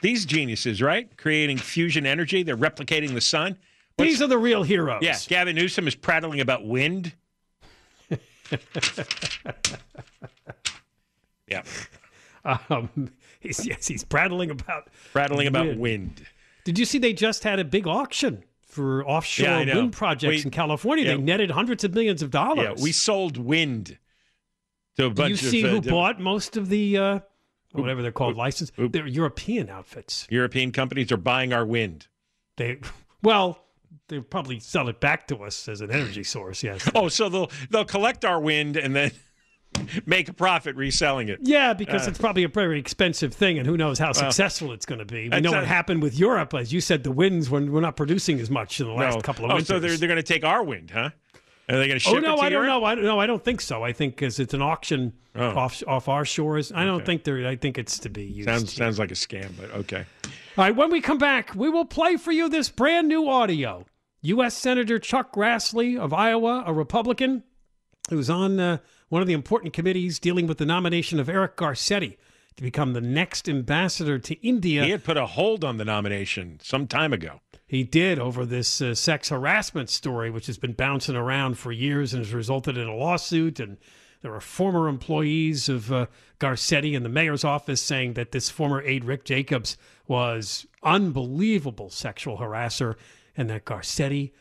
these 0.00 0.24
geniuses, 0.26 0.82
right? 0.82 1.16
Creating 1.16 1.58
fusion 1.58 2.06
energy. 2.06 2.42
They're 2.42 2.56
replicating 2.56 3.14
the 3.14 3.20
sun. 3.20 3.56
What's- 3.96 4.10
These 4.12 4.22
are 4.22 4.26
the 4.26 4.38
real 4.38 4.62
heroes. 4.64 5.02
yeah. 5.02 5.16
Gavin 5.28 5.54
Newsom 5.54 5.86
is 5.86 5.94
prattling 5.94 6.40
about 6.40 6.66
wind. 6.66 7.12
yeah. 11.46 11.62
Um, 12.44 13.10
he's, 13.40 13.64
yes, 13.66 13.86
he's 13.86 14.04
prattling 14.04 14.50
about 14.50 14.88
Prattling 15.12 15.46
about 15.46 15.66
wind. 15.66 15.80
wind. 15.80 16.26
Did 16.64 16.78
you 16.78 16.84
see 16.84 16.98
they 16.98 17.12
just 17.12 17.44
had 17.44 17.58
a 17.58 17.64
big 17.64 17.86
auction 17.86 18.44
for 18.62 19.04
offshore 19.06 19.64
Yeah, 19.64 19.74
wind 19.76 19.92
projects 19.92 20.36
We- 20.38 20.42
in 20.44 20.50
California? 20.50 21.04
yeah. 21.04 21.16
They 21.16 21.22
netted 21.22 21.50
hundreds 21.50 21.84
of 21.84 21.94
millions 21.94 22.22
of 22.22 22.30
dollars. 22.30 22.78
Yeah, 22.78 22.82
we 22.82 22.92
sold 22.92 23.36
wind 23.36 23.98
to 24.96 25.06
a 25.06 25.08
Do 25.08 25.14
bunch 25.14 25.30
you 25.30 25.36
see 25.36 25.60
of 25.62 25.64
uh, 25.66 25.68
who 25.70 25.74
different 25.80 25.90
bought 25.94 26.20
most 26.20 26.56
of 26.56 26.68
the 26.68 26.96
uh, 26.98 27.20
whatever 27.72 28.02
they're 28.02 28.12
called 28.12 28.36
license? 28.36 28.70
They're 28.76 29.06
European 29.06 29.68
outfits. 29.70 30.26
European 30.30 30.72
companies 30.72 31.10
are 31.12 31.16
buying 31.16 31.52
our 31.52 31.64
wind. 31.66 32.06
They 32.56 32.78
well, 33.22 33.64
they 34.08 34.20
probably 34.20 34.60
sell 34.60 34.88
it 34.88 35.00
back 35.00 35.26
to 35.28 35.38
us 35.38 35.68
as 35.68 35.80
an 35.80 35.90
energy 35.90 36.24
source. 36.24 36.62
Yes. 36.62 36.88
Oh, 36.94 37.08
so 37.08 37.28
they'll 37.28 37.50
they'll 37.70 37.84
collect 37.84 38.24
our 38.24 38.40
wind 38.40 38.76
and 38.76 38.94
then 38.94 39.10
make 40.06 40.28
a 40.28 40.32
profit 40.32 40.76
reselling 40.76 41.28
it. 41.28 41.38
Yeah, 41.42 41.72
because 41.72 42.06
Uh, 42.06 42.10
it's 42.10 42.18
probably 42.18 42.44
a 42.44 42.48
very 42.48 42.78
expensive 42.78 43.32
thing, 43.34 43.58
and 43.58 43.66
who 43.66 43.76
knows 43.76 43.98
how 43.98 44.06
Well, 44.06 44.14
successful 44.14 44.72
it's 44.72 44.86
going 44.86 44.98
to 45.00 45.04
be. 45.04 45.28
We 45.28 45.40
know 45.40 45.52
what 45.52 45.66
happened 45.66 46.02
with 46.02 46.18
Europe, 46.18 46.54
as 46.54 46.72
you 46.72 46.80
said. 46.80 47.02
The 47.04 47.12
winds 47.12 47.50
when 47.50 47.72
we're 47.72 47.80
not 47.80 47.96
producing 47.96 48.40
as 48.40 48.50
much 48.50 48.80
in 48.80 48.86
the 48.86 48.92
last 48.92 49.16
No. 49.16 49.20
couple 49.20 49.44
of 49.44 49.50
oh, 49.50 49.54
winters. 49.54 49.68
so 49.68 49.78
they're 49.80 49.96
they're 49.96 50.08
going 50.08 50.16
to 50.16 50.22
take 50.22 50.44
our 50.44 50.62
wind, 50.62 50.90
huh? 50.90 51.10
Are 51.68 51.78
they 51.78 51.86
going 51.86 51.90
to 51.90 51.98
ship 52.00 52.14
oh 52.16 52.18
no, 52.18 52.38
I 52.38 52.48
don't 52.48 52.66
know. 52.66 52.84
I 52.84 52.94
don't 52.94 53.04
know. 53.04 53.20
I 53.20 53.26
don't 53.26 53.42
think 53.42 53.60
so. 53.60 53.82
I 53.84 53.92
think 53.92 54.16
because 54.16 54.38
it's 54.40 54.52
an 54.54 54.62
auction 54.62 55.12
Oh. 55.34 55.46
off 55.56 55.82
off 55.86 56.08
our 56.08 56.24
shores. 56.26 56.72
I 56.72 56.84
don't 56.84 57.06
think 57.06 57.24
they're. 57.24 57.46
I 57.46 57.56
think 57.56 57.78
it's 57.78 57.98
to 58.00 58.10
be 58.10 58.24
used. 58.24 58.48
Sounds 58.48 58.72
here. 58.72 58.84
sounds 58.84 58.98
like 58.98 59.10
a 59.10 59.14
scam, 59.14 59.50
but 59.58 59.70
okay. 59.70 60.04
All 60.58 60.64
right, 60.64 60.76
when 60.76 60.90
we 60.90 61.00
come 61.00 61.16
back, 61.16 61.54
we 61.54 61.70
will 61.70 61.86
play 61.86 62.16
for 62.16 62.32
you 62.32 62.48
this 62.50 62.68
brand 62.68 63.08
new 63.08 63.26
audio. 63.28 63.86
U.S. 64.20 64.54
Senator 64.56 64.98
Chuck 64.98 65.32
Grassley 65.34 65.96
of 65.98 66.12
Iowa, 66.12 66.64
a 66.66 66.72
Republican 66.74 67.42
who's 68.10 68.28
on 68.28 68.60
uh, 68.60 68.78
one 69.12 69.20
of 69.20 69.28
the 69.28 69.34
important 69.34 69.74
committees 69.74 70.18
dealing 70.18 70.46
with 70.46 70.56
the 70.56 70.64
nomination 70.64 71.20
of 71.20 71.28
Eric 71.28 71.54
Garcetti 71.54 72.16
to 72.56 72.62
become 72.62 72.94
the 72.94 73.00
next 73.02 73.46
ambassador 73.46 74.18
to 74.18 74.34
India. 74.40 74.84
He 74.84 74.90
had 74.90 75.04
put 75.04 75.18
a 75.18 75.26
hold 75.26 75.64
on 75.64 75.76
the 75.76 75.84
nomination 75.84 76.58
some 76.62 76.86
time 76.86 77.12
ago. 77.12 77.42
He 77.66 77.84
did 77.84 78.18
over 78.18 78.46
this 78.46 78.80
uh, 78.80 78.94
sex 78.94 79.28
harassment 79.28 79.90
story, 79.90 80.30
which 80.30 80.46
has 80.46 80.56
been 80.56 80.72
bouncing 80.72 81.14
around 81.14 81.58
for 81.58 81.72
years 81.72 82.14
and 82.14 82.24
has 82.24 82.32
resulted 82.32 82.78
in 82.78 82.88
a 82.88 82.96
lawsuit. 82.96 83.60
And 83.60 83.76
there 84.22 84.34
are 84.34 84.40
former 84.40 84.88
employees 84.88 85.68
of 85.68 85.92
uh, 85.92 86.06
Garcetti 86.40 86.94
in 86.94 87.02
the 87.02 87.10
mayor's 87.10 87.44
office 87.44 87.82
saying 87.82 88.14
that 88.14 88.32
this 88.32 88.48
former 88.48 88.80
aide, 88.80 89.04
Rick 89.04 89.26
Jacobs, 89.26 89.76
was 90.08 90.66
unbelievable 90.82 91.90
sexual 91.90 92.38
harasser 92.38 92.94
and 93.36 93.50
that 93.50 93.66
Garcetti 93.66 94.32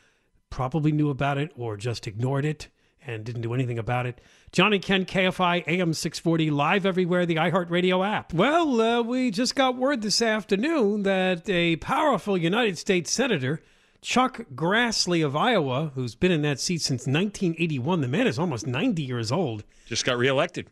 probably 0.50 0.94
knew 0.94 1.10
about 1.10 1.38
it 1.38 1.52
or 1.58 1.76
just 1.76 2.08
ignored 2.08 2.46
it 2.46 2.70
and 3.06 3.24
didn't 3.24 3.42
do 3.42 3.54
anything 3.54 3.80
about 3.80 4.06
it. 4.06 4.22
John 4.52 4.74
and 4.74 4.82
Ken, 4.84 5.06
KFI, 5.06 5.64
AM 5.66 5.94
640, 5.94 6.52
live 6.52 6.86
everywhere, 6.86 7.26
the 7.26 7.36
iHeartRadio 7.36 8.06
app. 8.06 8.34
Well, 8.34 8.82
uh, 8.82 9.02
we 9.02 9.32
just 9.32 9.56
got 9.56 9.78
word 9.78 10.02
this 10.02 10.22
afternoon 10.22 11.04
that 11.04 11.48
a 11.50 11.78
powerful 11.78 12.38
United 12.38 12.78
States 12.78 13.10
Senator, 13.12 13.62
Chuck 14.02 14.42
Grassley 14.54 15.26
of 15.26 15.38
Iowa, 15.38 15.92
who's 15.96 16.16
been 16.16 16.34
in 16.34 16.42
that 16.42 16.60
seat 16.60 16.82
since 16.82 17.08
1981, 17.08 18.02
the 18.02 18.10
man 18.10 18.28
is 18.28 18.38
almost 18.38 18.68
90 18.68 19.02
years 19.02 19.32
old. 19.32 19.64
Just 19.86 20.04
got 20.04 20.18
reelected. 20.18 20.68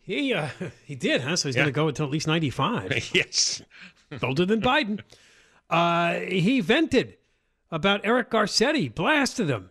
He 0.00 0.32
uh, 0.32 0.48
he 0.86 0.94
did, 0.94 1.20
huh? 1.20 1.36
So 1.36 1.48
he's 1.48 1.56
Yeah. 1.56 1.64
going 1.64 1.72
to 1.74 1.76
go 1.76 1.88
until 1.88 2.06
at 2.06 2.12
least 2.12 2.26
95. 2.26 3.10
yes. 3.14 3.60
Older 4.22 4.46
than 4.46 4.62
Biden. 4.62 5.00
Uh, 5.68 6.20
he 6.20 6.60
vented 6.62 7.18
about 7.70 8.00
Eric 8.02 8.30
Garcetti, 8.30 8.94
blasted 8.94 9.50
him. 9.50 9.68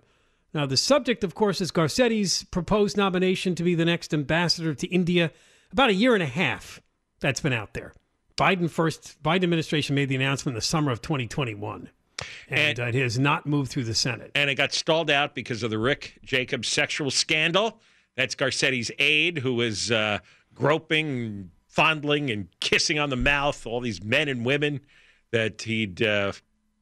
Now, 0.57 0.65
the 0.65 0.75
subject, 0.75 1.23
of 1.23 1.35
course, 1.35 1.61
is 1.61 1.69
Garcetti's 1.69 2.41
proposed 2.45 2.97
nomination 2.97 3.53
to 3.53 3.63
be 3.63 3.75
the 3.75 3.85
next 3.85 4.11
ambassador 4.11 4.73
to 4.73 4.87
India. 4.87 5.31
About 5.71 5.91
a 5.91 5.93
year 5.93 6.15
and 6.15 6.23
a 6.23 6.27
half 6.27 6.81
that's 7.19 7.41
been 7.41 7.53
out 7.53 7.75
there. 7.75 7.93
Biden 8.37 8.67
first, 8.67 9.21
Biden 9.21 9.43
administration 9.43 9.93
made 9.93 10.09
the 10.09 10.15
announcement 10.15 10.55
in 10.55 10.57
the 10.57 10.63
summer 10.63 10.91
of 10.91 11.03
2021. 11.03 11.91
And, 12.49 12.79
uh, 12.79 12.85
it 12.85 12.95
has 12.95 13.19
not 13.19 13.45
moved 13.45 13.69
through 13.69 13.83
the 13.83 13.93
Senate. 13.93 14.31
And 14.33 14.49
it 14.49 14.55
got 14.55 14.73
stalled 14.73 15.11
out 15.11 15.35
because 15.35 15.61
of 15.61 15.69
the 15.69 15.77
Rick 15.77 16.17
Jacobs 16.23 16.67
sexual 16.67 17.11
scandal. 17.11 17.79
That's 18.15 18.33
Garcetti's 18.33 18.89
aide 18.97 19.37
who 19.37 19.53
was 19.53 19.91
uh, 19.91 20.17
groping, 20.55 21.51
fondling, 21.67 22.31
and 22.31 22.47
kissing 22.61 22.97
on 22.97 23.11
the 23.11 23.15
mouth 23.15 23.67
all 23.67 23.79
these 23.79 24.01
men 24.03 24.27
and 24.27 24.43
women 24.43 24.79
that 25.29 25.61
he'd 25.61 26.01
uh, 26.01 26.31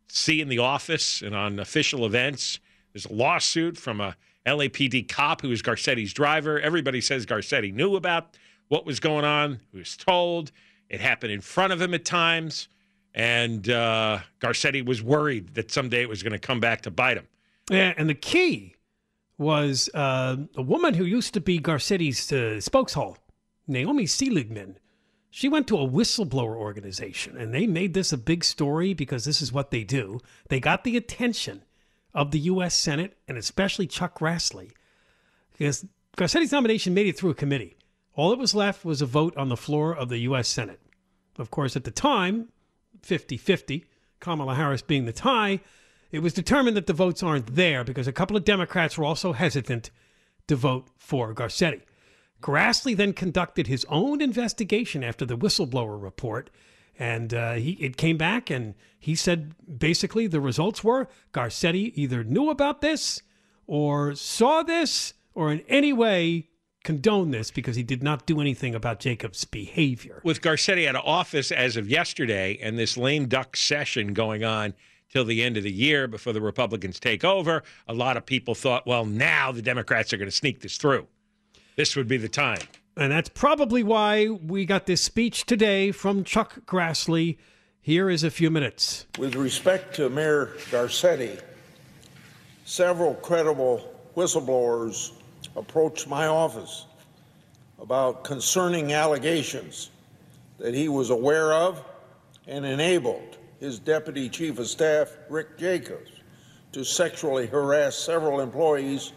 see 0.07 0.39
in 0.39 0.47
the 0.47 0.59
office 0.59 1.21
and 1.21 1.35
on 1.35 1.59
official 1.59 2.05
events. 2.05 2.61
There's 2.95 3.05
a 3.07 3.11
lawsuit 3.11 3.77
from 3.77 3.99
a 3.99 4.15
LAPD 4.45 5.09
cop 5.09 5.41
who 5.41 5.49
was 5.49 5.61
Garcetti's 5.61 6.13
driver. 6.13 6.61
Everybody 6.61 7.01
says 7.01 7.25
Garcetti 7.25 7.73
knew 7.73 7.97
about 7.97 8.37
what 8.69 8.85
was 8.85 9.01
going 9.01 9.25
on, 9.25 9.59
he 9.73 9.77
was 9.77 9.97
told. 9.97 10.53
It 10.89 11.01
happened 11.01 11.33
in 11.33 11.41
front 11.41 11.73
of 11.73 11.81
him 11.81 11.93
at 11.93 12.05
times. 12.05 12.69
And 13.13 13.69
uh, 13.69 14.19
Garcetti 14.39 14.85
was 14.85 15.03
worried 15.03 15.55
that 15.55 15.71
someday 15.71 16.03
it 16.03 16.07
was 16.07 16.23
going 16.23 16.31
to 16.31 16.39
come 16.39 16.61
back 16.61 16.83
to 16.83 16.91
bite 16.91 17.17
him. 17.17 17.27
Yeah, 17.69 17.93
and 17.97 18.09
the 18.09 18.15
key 18.15 18.75
was 19.37 19.89
uh, 19.93 20.37
a 20.55 20.61
woman 20.61 20.93
who 20.93 21.03
used 21.03 21.33
to 21.33 21.41
be 21.41 21.59
Garcetti's 21.59 22.31
uh, 22.31 22.61
spokeshall, 22.61 23.17
Naomi 23.67 24.05
Seligman. 24.05 24.79
She 25.29 25.49
went 25.49 25.67
to 25.67 25.77
a 25.77 25.85
whistleblower 25.85 26.55
organization, 26.55 27.35
and 27.35 27.53
they 27.53 27.67
made 27.67 27.93
this 27.93 28.13
a 28.13 28.17
big 28.17 28.45
story 28.45 28.93
because 28.93 29.25
this 29.25 29.41
is 29.41 29.51
what 29.51 29.69
they 29.69 29.83
do. 29.83 30.21
They 30.47 30.61
got 30.61 30.85
the 30.85 30.95
attention 30.95 31.64
of 32.15 32.31
the 32.31 32.39
U.S. 32.39 32.75
Senate 32.75 33.17
and 33.27 33.37
especially 33.37 33.85
Chuck 33.85 34.17
Grassley, 34.19 34.71
because 35.51 35.85
Garcetti's 36.17 36.51
nomination 36.51 36.93
made 36.93 37.07
it 37.07 37.17
through 37.17 37.31
a 37.31 37.35
committee. 37.35 37.77
All 38.15 38.29
that 38.29 38.39
was 38.39 38.55
left 38.55 38.85
was 38.85 39.01
a 39.01 39.05
vote 39.05 39.35
on 39.35 39.49
the 39.49 39.57
floor 39.57 39.93
of 39.93 40.07
the 40.09 40.19
U.S. 40.19 40.47
Senate. 40.47 40.79
Of 41.37 41.51
course, 41.51 41.75
at 41.75 41.83
the 41.83 41.91
time, 41.91 42.49
50 43.01 43.35
50, 43.35 43.85
Kamala 44.21 44.55
Harris 44.55 44.81
being 44.81 45.05
the 45.05 45.11
tie, 45.11 45.59
it 46.11 46.19
was 46.19 46.33
determined 46.33 46.77
that 46.77 46.87
the 46.87 46.93
votes 46.93 47.21
aren't 47.21 47.55
there 47.55 47.83
because 47.83 48.07
a 48.07 48.13
couple 48.13 48.37
of 48.37 48.45
Democrats 48.45 48.97
were 48.97 49.03
also 49.03 49.33
hesitant 49.33 49.91
to 50.47 50.55
vote 50.55 50.87
for 50.97 51.33
Garcetti. 51.33 51.81
Grassley 52.41 52.95
then 52.95 53.11
conducted 53.11 53.67
his 53.67 53.85
own 53.89 54.21
investigation 54.21 55.03
after 55.03 55.25
the 55.25 55.37
whistleblower 55.37 56.01
report, 56.01 56.49
and 56.97 57.33
uh, 57.33 57.53
he 57.53 57.71
it 57.73 57.97
came 57.97 58.17
back 58.17 58.49
and 58.49 58.75
he 58.97 59.15
said 59.15 59.53
basically 59.79 60.27
the 60.27 60.41
results 60.41 60.83
were 60.83 61.07
Garcetti 61.33 61.91
either 61.95 62.23
knew 62.23 62.49
about 62.49 62.81
this 62.81 63.21
or 63.67 64.15
saw 64.15 64.63
this 64.63 65.13
or 65.33 65.51
in 65.51 65.61
any 65.67 65.93
way 65.93 66.49
condoned 66.83 67.33
this 67.33 67.51
because 67.51 67.75
he 67.75 67.83
did 67.83 68.03
not 68.03 68.25
do 68.25 68.39
anything 68.39 68.75
about 68.75 68.99
Jacobs' 68.99 69.43
behavior. 69.43 70.21
With 70.23 70.41
Garcetti 70.41 70.87
out 70.87 70.95
of 70.95 71.03
office 71.03 71.51
as 71.51 71.75
of 71.75 71.89
yesterday 71.89 72.57
and 72.61 72.77
this 72.77 72.95
lame 72.95 73.27
duck 73.27 73.57
session 73.57 74.13
going 74.13 74.43
on 74.43 74.73
till 75.09 75.25
the 75.25 75.43
end 75.43 75.57
of 75.57 75.63
the 75.63 75.71
year 75.71 76.07
before 76.07 76.31
the 76.31 76.41
Republicans 76.41 76.99
take 76.99 77.23
over, 77.23 77.63
a 77.87 77.93
lot 77.93 78.17
of 78.17 78.25
people 78.25 78.55
thought, 78.55 78.85
well, 78.85 79.05
now 79.05 79.51
the 79.51 79.61
Democrats 79.61 80.13
are 80.13 80.17
going 80.17 80.29
to 80.29 80.35
sneak 80.35 80.61
this 80.61 80.77
through. 80.77 81.07
This 81.75 81.95
would 81.95 82.07
be 82.07 82.17
the 82.17 82.29
time. 82.29 82.61
And 82.97 83.11
that's 83.11 83.27
probably 83.27 83.83
why 83.83 84.29
we 84.29 84.65
got 84.65 84.85
this 84.85 85.01
speech 85.01 85.45
today 85.45 85.91
from 85.91 86.23
Chuck 86.23 86.65
Grassley. 86.65 87.37
Here 87.81 88.09
is 88.09 88.23
a 88.23 88.31
few 88.31 88.49
minutes. 88.49 89.05
With 89.19 89.35
respect 89.35 89.95
to 89.97 90.09
Mayor 90.09 90.53
Garcetti, 90.71 91.41
several 92.63 93.15
credible 93.15 93.93
whistleblowers 94.15 95.11
approached 95.57 96.07
my 96.07 96.27
office 96.27 96.85
about 97.81 98.23
concerning 98.23 98.93
allegations 98.93 99.89
that 100.57 100.73
he 100.73 100.87
was 100.87 101.09
aware 101.09 101.51
of 101.51 101.83
and 102.47 102.65
enabled 102.65 103.37
his 103.59 103.77
deputy 103.77 104.29
chief 104.29 104.57
of 104.57 104.67
staff, 104.67 105.09
Rick 105.29 105.57
Jacobs, 105.57 106.11
to 106.71 106.85
sexually 106.85 107.45
harass 107.45 107.97
several 107.97 108.39
employees 108.39 109.11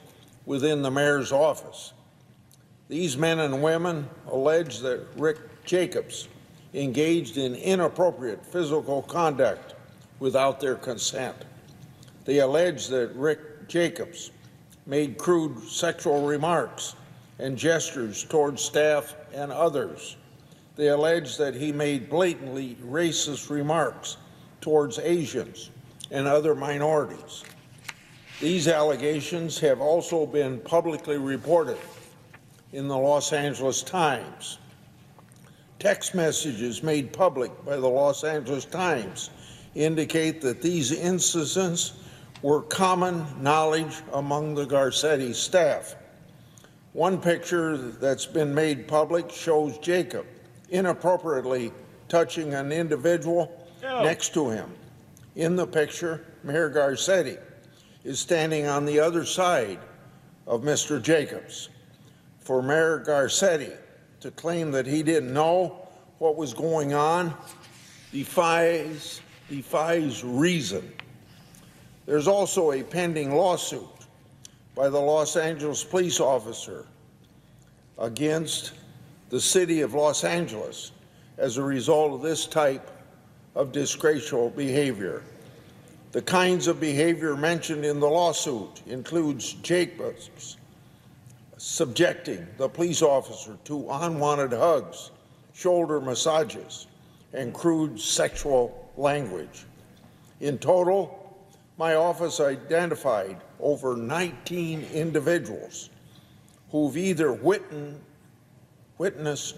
within 0.47 0.83
the 0.83 0.91
mayor's 0.91 1.31
office. 1.31 1.93
These 2.89 3.19
men 3.19 3.41
and 3.41 3.63
women 3.63 4.09
allege 4.29 4.79
that 4.79 5.05
Rick 5.17 5.65
Jacobs 5.67 6.29
engaged 6.73 7.37
in 7.37 7.55
inappropriate 7.55 8.45
physical 8.47 9.03
conduct 9.03 9.75
without 10.21 10.59
their 10.59 10.75
consent. 10.75 11.37
They 12.25 12.39
allege 12.39 12.89
that 12.89 13.15
Rick 13.15 13.69
Jacobs 13.69 14.31
made 14.87 15.19
crude 15.19 15.63
sexual 15.65 16.27
remarks 16.27 16.97
and 17.39 17.59
gestures 17.59 18.25
towards 18.25 18.63
staff 18.63 19.15
and 19.35 19.53
others. 19.53 20.17
They 20.77 20.89
allege 20.89 21.37
that 21.37 21.55
he 21.55 21.73
made 21.73 22.09
blatantly 22.09 22.79
racist 22.83 23.51
remarks 23.51 24.17
towards 24.63 24.99
Asians 24.99 25.71
and 26.11 26.27
other 26.27 26.55
minorities. 26.55 27.45
These 28.41 28.67
allegations 28.67 29.59
have 29.59 29.83
also 29.83 30.25
been 30.25 30.59
publicly 30.61 31.19
reported 31.19 31.77
in 32.73 32.89
the 32.89 32.97
Los 32.97 33.33
Angeles 33.33 33.83
Times. 33.83 34.59
Text 35.79 36.15
messages 36.15 36.83
made 36.83 37.13
public 37.13 37.53
by 37.65 37.77
the 37.77 37.89
Los 37.89 38.25
Angeles 38.25 38.65
Times 38.65 39.31
indicate 39.75 40.41
that 40.41 40.61
these 40.61 40.93
incidents 40.93 41.93
were 42.43 42.63
common 42.63 43.25
knowledge 43.41 44.03
among 44.13 44.55
the 44.55 44.67
Garcetti 44.67 45.35
staff. 45.35 45.97
One 46.93 47.21
picture 47.21 47.77
that's 47.77 48.27
been 48.27 48.55
made 48.55 48.89
public 48.89 49.31
shows 49.31 49.79
Jacob 49.79 50.27
inappropriately 50.71 51.73
touching 52.09 52.55
an 52.55 52.73
individual 52.73 53.67
next 53.83 54.35
to 54.35 54.51
him. 54.51 54.71
In 55.37 55.57
the 55.57 55.67
picture, 55.67 56.25
Mayor 56.43 56.71
Garcetti 56.71 57.39
is 58.05 58.19
standing 58.19 58.67
on 58.67 58.85
the 58.85 58.99
other 58.99 59.25
side 59.25 59.79
of 60.47 60.63
Mr. 60.63 61.01
Jacobs. 61.01 61.69
For 62.49 62.63
Mayor 62.63 63.05
Garcetti 63.07 63.77
to 64.21 64.31
claim 64.31 64.71
that 64.71 64.87
he 64.87 65.03
didn't 65.03 65.35
know 65.35 65.87
what 66.17 66.37
was 66.37 66.55
going 66.55 66.95
on 66.95 67.35
defies 68.11 69.21
defies 69.51 70.25
reason. 70.25 70.91
There's 72.07 72.27
also 72.27 72.73
a 72.73 72.83
pending 72.83 73.35
lawsuit 73.35 74.07
by 74.75 74.89
the 74.89 74.99
Los 74.99 75.37
Angeles 75.37 75.85
police 75.85 76.21
officer 76.21 76.87
against 77.99 78.73
the 79.29 79.43
city 79.43 79.83
of 79.83 79.93
Los 79.93 80.25
Angeles 80.25 80.93
as 81.37 81.59
a 81.59 81.63
result 81.63 82.15
of 82.15 82.23
this 82.23 82.47
type 82.47 82.91
of 83.57 83.73
disgraceful 83.73 84.49
behavior. 84.49 85.23
The 86.13 86.23
kinds 86.23 86.67
of 86.67 86.81
behavior 86.81 87.37
mentioned 87.37 87.85
in 87.85 88.01
the 88.01 88.09
lawsuit 88.09 88.81
includes 88.87 89.53
Jacobs 89.53 90.57
subjecting 91.59 92.47
the 92.57 92.69
police 92.69 93.03
officer 93.03 93.59
to 93.65 93.91
unwanted 93.91 94.53
hugs, 94.53 95.11
shoulder 95.53 96.01
massages, 96.01 96.87
and 97.33 97.53
crude 97.53 98.01
sexual 98.01 98.91
language. 98.97 99.67
In 100.41 100.59
total, 100.59 101.37
my 101.77 101.97
office 101.97 102.41
identified 102.41 103.37
over 103.61 103.97
19 103.97 104.87
individuals 104.95 105.91
who've 106.71 106.97
either 106.97 107.33
witnessed, 107.33 108.01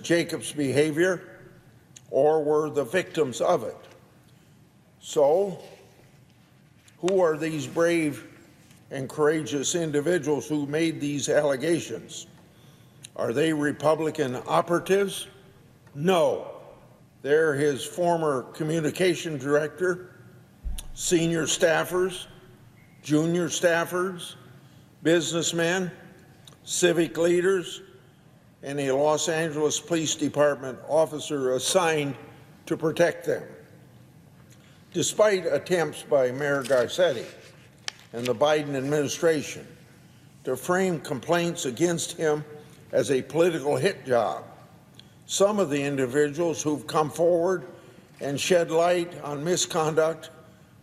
Jacobs' 0.02 0.52
behavior 0.52 1.22
or 2.10 2.42
were 2.42 2.70
the 2.70 2.84
victims 2.84 3.40
of 3.40 3.64
it. 3.64 3.76
So, 5.00 5.58
who 6.98 7.20
are 7.20 7.36
these 7.36 7.66
brave 7.66 8.26
and 8.90 9.08
courageous 9.08 9.74
individuals 9.74 10.48
who 10.48 10.66
made 10.66 11.00
these 11.00 11.28
allegations? 11.28 12.26
Are 13.16 13.32
they 13.32 13.52
Republican 13.52 14.36
operatives? 14.46 15.28
No. 15.94 16.46
They're 17.22 17.54
his 17.54 17.84
former 17.84 18.44
communication 18.54 19.36
director, 19.38 20.16
senior 20.94 21.44
staffers, 21.44 22.26
junior 23.02 23.48
staffers, 23.48 24.36
businessmen, 25.02 25.90
civic 26.64 27.16
leaders, 27.18 27.82
and 28.62 28.78
a 28.80 28.90
Los 28.92 29.28
Angeles 29.28 29.80
Police 29.80 30.14
Department 30.14 30.78
officer 30.88 31.54
assigned 31.54 32.14
to 32.66 32.76
protect 32.76 33.26
them. 33.26 33.42
Despite 34.92 35.46
attempts 35.46 36.02
by 36.02 36.30
Mayor 36.32 36.62
Garcetti 36.62 37.26
and 38.12 38.26
the 38.26 38.34
Biden 38.34 38.74
administration 38.74 39.66
to 40.44 40.56
frame 40.56 41.00
complaints 41.00 41.66
against 41.66 42.16
him 42.16 42.44
as 42.92 43.10
a 43.10 43.22
political 43.22 43.76
hit 43.76 44.04
job, 44.06 44.44
some 45.26 45.58
of 45.58 45.70
the 45.70 45.82
individuals 45.82 46.62
who've 46.62 46.86
come 46.86 47.10
forward 47.10 47.64
and 48.20 48.38
shed 48.38 48.70
light 48.70 49.12
on 49.22 49.44
misconduct 49.44 50.30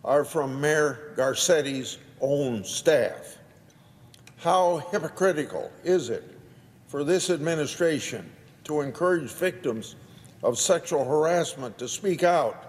are 0.04 0.24
from 0.24 0.60
Mayor 0.60 1.12
Garcetti's 1.16 1.98
own 2.20 2.64
staff. 2.64 3.36
How 4.38 4.78
hypocritical 4.90 5.70
is 5.84 6.08
it 6.08 6.24
for 6.86 7.04
this 7.04 7.28
administration 7.28 8.30
to 8.64 8.80
encourage 8.80 9.30
victims 9.30 9.96
of 10.42 10.58
sexual 10.58 11.04
harassment 11.04 11.76
to 11.78 11.88
speak 11.88 12.22
out 12.22 12.68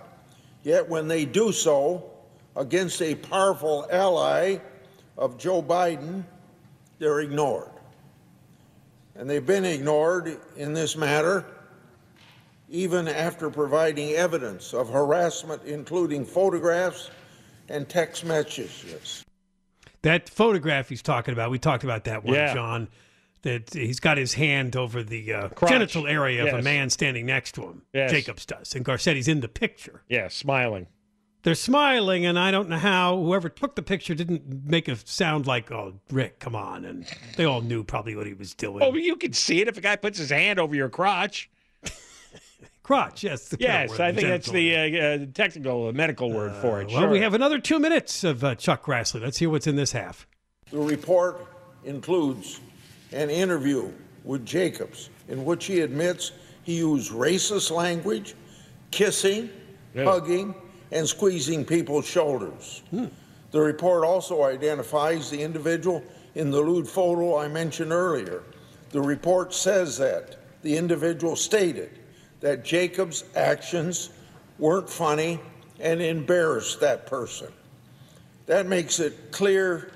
Yet 0.63 0.87
when 0.89 1.07
they 1.07 1.25
do 1.25 1.51
so 1.51 2.08
against 2.59 3.01
a 3.01 3.15
powerful 3.15 3.87
ally 3.89 4.57
of 5.17 5.37
Joe 5.37 5.63
Biden, 5.63 6.25
they're 6.99 7.21
ignored. 7.21 7.71
And 9.15 9.29
they've 9.29 9.45
been 9.45 9.65
ignored 9.65 10.39
in 10.55 10.73
this 10.73 10.95
matter 10.95 11.45
even 12.69 13.07
after 13.07 13.49
providing 13.49 14.11
evidence 14.11 14.73
of 14.73 14.89
harassment, 14.89 15.63
including 15.63 16.23
photographs 16.23 17.09
and 17.67 17.89
text 17.89 18.23
messages. 18.25 19.25
That 20.03 20.29
photograph 20.29 20.89
he's 20.89 21.01
talking 21.01 21.33
about, 21.33 21.49
we 21.49 21.57
talked 21.57 21.83
about 21.83 22.03
that 22.03 22.23
one, 22.23 22.35
Yeah. 22.35 22.53
John. 22.53 22.89
That 23.43 23.73
he's 23.73 24.01
got 24.01 24.17
his 24.17 24.33
hand 24.33 24.75
over 24.75 25.01
the 25.01 25.33
uh, 25.33 25.49
genital 25.65 26.05
area 26.05 26.45
of 26.45 26.59
a 26.59 26.61
man 26.61 26.89
standing 26.89 27.25
next 27.25 27.53
to 27.53 27.61
him. 27.61 27.83
Yes. 27.93 28.11
Jacobs 28.11 28.45
does, 28.45 28.75
and 28.75 28.83
Garcetti's 28.83 29.29
in 29.29 29.39
the 29.39 29.47
picture. 29.47 30.03
Yeah, 30.09 30.27
smiling. 30.27 30.87
They're 31.43 31.55
smiling, 31.55 32.25
and 32.25 32.37
I 32.37 32.51
don't 32.51 32.67
know 32.67 32.77
how 32.77 33.15
whoever 33.15 33.47
took 33.47 33.75
the 33.75 33.81
picture 33.81 34.13
didn't 34.13 34.65
make 34.65 34.89
it 34.89 35.07
sound 35.07 35.47
like, 35.47 35.71
"Oh, 35.71 35.93
Rick, 36.11 36.39
come 36.39 36.53
on!" 36.53 36.83
And 36.83 37.05
they 37.37 37.45
all 37.45 37.61
knew 37.61 37.83
probably 37.83 38.15
what 38.15 38.27
he 38.27 38.33
was 38.33 38.53
doing. 38.53 38.83
Oh, 38.83 38.93
you 38.93 39.15
can 39.15 39.31
see 39.31 39.61
it 39.61 39.69
if 39.69 39.77
a 39.77 39.81
guy 39.81 39.95
puts 39.95 40.17
his 40.17 40.31
hand 40.31 40.59
over 40.59 40.75
your 40.75 40.89
crotch. 40.89 41.49
Crotch, 42.83 43.23
yes. 43.23 43.55
Yes, 43.59 43.99
I 43.99 44.11
think 44.11 44.27
that's 44.27 44.49
the 44.49 44.75
uh, 44.75 45.03
uh, 45.03 45.25
technical 45.33 45.89
uh, 45.89 45.91
medical 45.91 46.31
word 46.31 46.53
for 46.55 46.81
it. 46.81 46.87
Well, 46.87 47.01
sure. 47.01 47.09
we 47.09 47.19
have 47.19 47.35
another 47.35 47.59
two 47.59 47.77
minutes 47.77 48.23
of 48.23 48.43
uh, 48.43 48.55
Chuck 48.55 48.83
Grassley. 48.83 49.21
Let's 49.21 49.37
hear 49.37 49.49
what's 49.49 49.67
in 49.67 49.75
this 49.75 49.91
half. 49.91 50.27
The 50.71 50.79
report 50.79 51.45
includes 51.83 52.59
an 53.11 53.29
interview 53.29 53.91
with 54.23 54.45
Jacobs 54.45 55.09
in 55.27 55.45
which 55.45 55.65
he 55.65 55.81
admits 55.81 56.31
he 56.63 56.77
used 56.77 57.11
racist 57.11 57.71
language, 57.71 58.35
kissing, 58.91 59.49
hugging, 59.95 60.53
and 60.91 61.07
squeezing 61.07 61.65
people's 61.65 62.07
shoulders. 62.07 62.83
The 63.51 63.61
report 63.61 64.03
also 64.03 64.43
identifies 64.43 65.29
the 65.29 65.41
individual 65.41 66.03
in 66.35 66.51
the 66.51 66.61
lewd 66.61 66.87
photo 66.87 67.37
I 67.37 67.47
mentioned 67.47 67.91
earlier. 67.91 68.43
The 68.91 69.01
report 69.01 69.53
says 69.53 69.97
that 69.97 70.37
the 70.61 70.77
individual 70.77 71.35
stated 71.35 71.99
that 72.41 72.63
Jacobs' 72.63 73.23
actions 73.35 74.09
weren't 74.57 74.89
funny 74.89 75.39
and 75.79 76.01
embarrassed 76.01 76.79
that 76.81 77.05
person. 77.05 77.51
That 78.45 78.67
makes 78.67 78.99
it 78.99 79.31
clear 79.31 79.91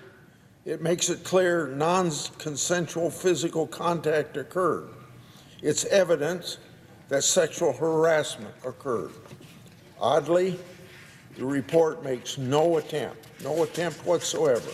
it 0.65 0.81
makes 0.81 1.09
it 1.09 1.25
clear 1.25 1.67
non-consensual 1.67 3.09
physical 3.09 3.67
contact 3.67 4.37
occurred. 4.37 4.87
It's 5.61 5.83
evidence 5.85 6.57
that 7.09 7.25
sexual 7.25 7.73
harassment 7.73 8.55
occurred. 8.65 9.11
Oddly, 9.99 10.57
the 11.37 11.45
report 11.45 12.03
makes 12.03 12.37
no 12.37 12.77
attempt, 12.77 13.27
no 13.43 13.63
attempt 13.63 14.05
whatsoever, 14.05 14.69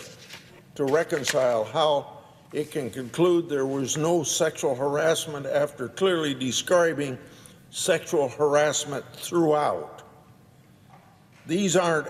to 0.74 0.84
reconcile 0.84 1.64
how 1.64 2.18
it 2.52 2.70
can 2.70 2.90
conclude 2.90 3.48
there 3.48 3.66
was 3.66 3.96
no 3.96 4.22
sexual 4.22 4.74
harassment 4.74 5.46
after 5.46 5.88
clearly 5.88 6.34
describing 6.34 7.16
sexual 7.70 8.28
harassment 8.28 9.04
throughout. 9.14 10.02
These 11.46 11.76
aren't 11.76 12.08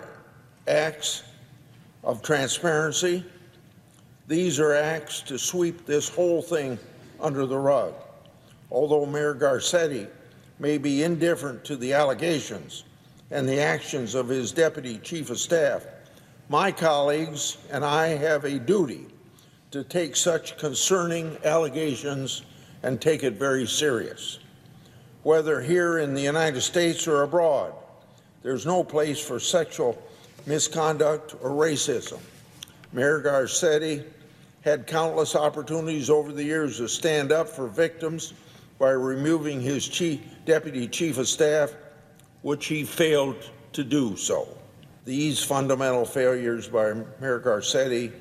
acts 0.67 1.23
of 2.03 2.23
transparency. 2.23 3.25
These 4.27 4.59
are 4.59 4.75
acts 4.75 5.21
to 5.23 5.39
sweep 5.39 5.87
this 5.87 6.09
whole 6.09 6.43
thing 6.43 6.79
under 7.21 7.47
the 7.47 7.59
rug. 7.59 7.95
Although 8.71 9.07
Mayor 9.07 9.35
Garcetti 9.35 10.09
may 10.59 10.79
be 10.79 11.03
indifferent 11.03 11.65
to 11.65 11.77
the 11.77 11.93
allegations 11.93 12.85
and 13.31 13.49
the 13.49 13.61
actions 13.61 14.15
of 14.15 14.29
his 14.29 14.53
deputy 14.53 14.99
chief 14.99 15.31
of 15.31 15.39
staff, 15.39 15.87
my 16.49 16.73
colleagues 16.73 17.59
and 17.71 17.85
I 17.85 18.09
have 18.09 18.45
a 18.45 18.59
duty 18.59 19.07
to 19.71 19.85
take 19.85 20.17
such 20.17 20.59
concerning 20.59 21.37
allegations 21.45 22.43
and 22.83 23.01
take 23.01 23.23
it 23.23 23.35
very 23.35 23.67
serious. 23.67 24.41
Whether 25.23 25.61
here 25.61 25.99
in 25.99 26.15
the 26.15 26.23
United 26.23 26.63
States 26.63 27.07
or 27.07 27.23
abroad, 27.23 27.75
there's 28.43 28.67
no 28.67 28.83
place 28.83 29.21
for 29.21 29.39
sexual 29.39 30.03
misconduct 30.47 31.35
or 31.41 31.51
racism. 31.51 32.19
Mayor 32.93 33.21
Garcetti 33.21 34.05
had 34.63 34.87
countless 34.87 35.37
opportunities 35.37 36.11
over 36.11 36.33
the 36.33 36.43
years 36.43 36.79
to 36.79 36.89
stand 36.89 37.33
up 37.33 37.49
for 37.49 37.69
victims 37.69 38.33
by 38.79 38.91
removing 38.91 39.61
his 39.61 39.87
chief, 39.87 40.21
deputy 40.47 40.89
chief 40.89 41.19
of 41.19 41.29
staff, 41.29 41.73
which 42.43 42.67
he 42.67 42.85
failed 42.85 43.51
to 43.73 43.85
do 43.85 44.17
so. 44.17 44.49
These 45.05 45.43
fundamental 45.43 46.05
failures 46.05 46.69
by 46.69 46.93
Mayor 47.21 47.41
Garcetti 47.41 48.13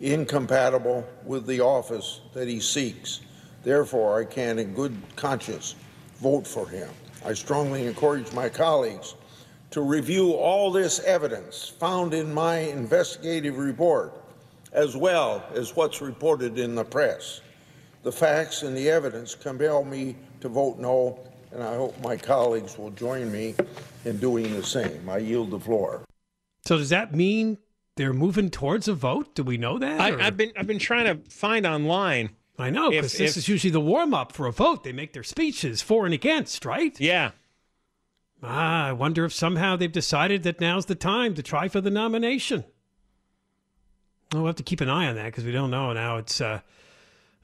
incompatible 0.00 1.06
with 1.24 1.46
the 1.46 1.60
office 1.60 2.20
that 2.34 2.48
he 2.48 2.60
seeks. 2.60 3.20
Therefore, 3.62 4.20
I 4.20 4.24
can 4.24 4.58
in 4.58 4.74
good 4.74 4.96
conscience 5.16 5.74
vote 6.20 6.46
for 6.46 6.68
him. 6.68 6.88
I 7.24 7.32
strongly 7.32 7.86
encourage 7.86 8.32
my 8.32 8.48
colleagues 8.48 9.14
to 9.70 9.80
review 9.80 10.32
all 10.32 10.70
this 10.70 11.00
evidence 11.00 11.68
found 11.68 12.14
in 12.14 12.32
my 12.32 12.58
investigative 12.58 13.58
report, 13.58 14.12
as 14.72 14.96
well 14.96 15.44
as 15.54 15.74
what's 15.74 16.00
reported 16.00 16.58
in 16.58 16.74
the 16.74 16.84
press. 16.84 17.40
The 18.02 18.12
facts 18.12 18.62
and 18.62 18.76
the 18.76 18.88
evidence 18.88 19.34
compel 19.34 19.84
me 19.84 20.16
to 20.40 20.48
vote 20.48 20.78
no, 20.78 21.18
and 21.52 21.62
I 21.62 21.74
hope 21.76 22.00
my 22.02 22.16
colleagues 22.16 22.76
will 22.78 22.90
join 22.90 23.30
me 23.32 23.54
in 24.04 24.18
doing 24.18 24.52
the 24.54 24.62
same. 24.62 25.08
I 25.08 25.18
yield 25.18 25.50
the 25.50 25.60
floor. 25.60 26.04
So 26.64 26.78
does 26.78 26.90
that 26.90 27.14
mean 27.14 27.58
they're 27.96 28.12
moving 28.12 28.50
towards 28.50 28.88
a 28.88 28.94
vote? 28.94 29.34
Do 29.34 29.42
we 29.42 29.56
know 29.56 29.78
that? 29.78 30.00
I, 30.00 30.26
I've 30.26 30.36
been 30.36 30.52
I've 30.56 30.66
been 30.66 30.78
trying 30.78 31.06
to 31.06 31.30
find 31.30 31.66
online. 31.66 32.30
I 32.58 32.70
know 32.70 32.90
because 32.90 33.12
this 33.12 33.32
if- 33.32 33.36
is 33.36 33.48
usually 33.48 33.70
the 33.70 33.80
warm 33.80 34.14
up 34.14 34.32
for 34.32 34.46
a 34.46 34.52
vote. 34.52 34.82
They 34.84 34.92
make 34.92 35.12
their 35.12 35.22
speeches 35.22 35.82
for 35.82 36.04
and 36.06 36.14
against, 36.14 36.64
right? 36.64 36.98
Yeah. 37.00 37.32
Ah, 38.42 38.86
I 38.88 38.92
wonder 38.92 39.24
if 39.24 39.32
somehow 39.32 39.76
they've 39.76 39.90
decided 39.90 40.42
that 40.42 40.60
now's 40.60 40.86
the 40.86 40.94
time 40.94 41.34
to 41.34 41.42
try 41.42 41.68
for 41.68 41.80
the 41.80 41.90
nomination. 41.90 42.64
We'll 44.32 44.46
have 44.46 44.56
to 44.56 44.62
keep 44.62 44.80
an 44.80 44.88
eye 44.90 45.06
on 45.06 45.14
that 45.16 45.26
because 45.26 45.44
we 45.44 45.52
don't 45.52 45.70
know 45.70 45.92
now. 45.92 46.16
It's 46.18 46.40
uh, 46.40 46.60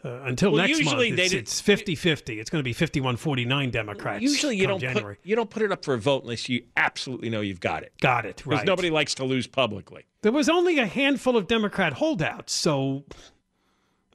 uh, 0.05 0.21
until 0.25 0.53
Well, 0.53 0.67
next 0.67 0.79
usually 0.79 1.11
month. 1.11 1.21
It's, 1.21 1.33
it's 1.33 1.63
50-50. 1.63 2.39
It's 2.41 2.51
going 2.51 2.63
to 2.63 2.65
be 2.65 2.75
51-49 2.75 3.71
Democrats. 3.71 4.23
Usually 4.23 4.57
you 4.57 4.67
don't 4.67 4.81
January. 4.81 5.17
put 5.17 5.27
you 5.27 5.37
don't 5.37 5.51
put 5.51 5.63
it 5.63 5.71
up 5.73 5.85
for 5.85 5.95
a 5.95 5.99
vote 5.99 6.23
unless 6.25 6.49
you 6.49 6.65
absolutely 6.77 7.31
know 7.31 7.41
you've 7.41 7.61
got 7.61 7.83
it. 7.83 7.93
Got 8.01 8.27
it 8.27 8.43
Because 8.45 8.65
nobody 8.65 8.91
likes 8.91 9.15
to 9.17 9.25
lose 9.25 9.47
publicly. 9.47 10.05
There 10.23 10.33
was 10.33 10.49
only 10.49 10.79
a 10.79 10.87
handful 10.87 11.37
of 11.37 11.47
Democrat 11.47 11.93
holdouts. 11.95 12.53
So 12.53 13.05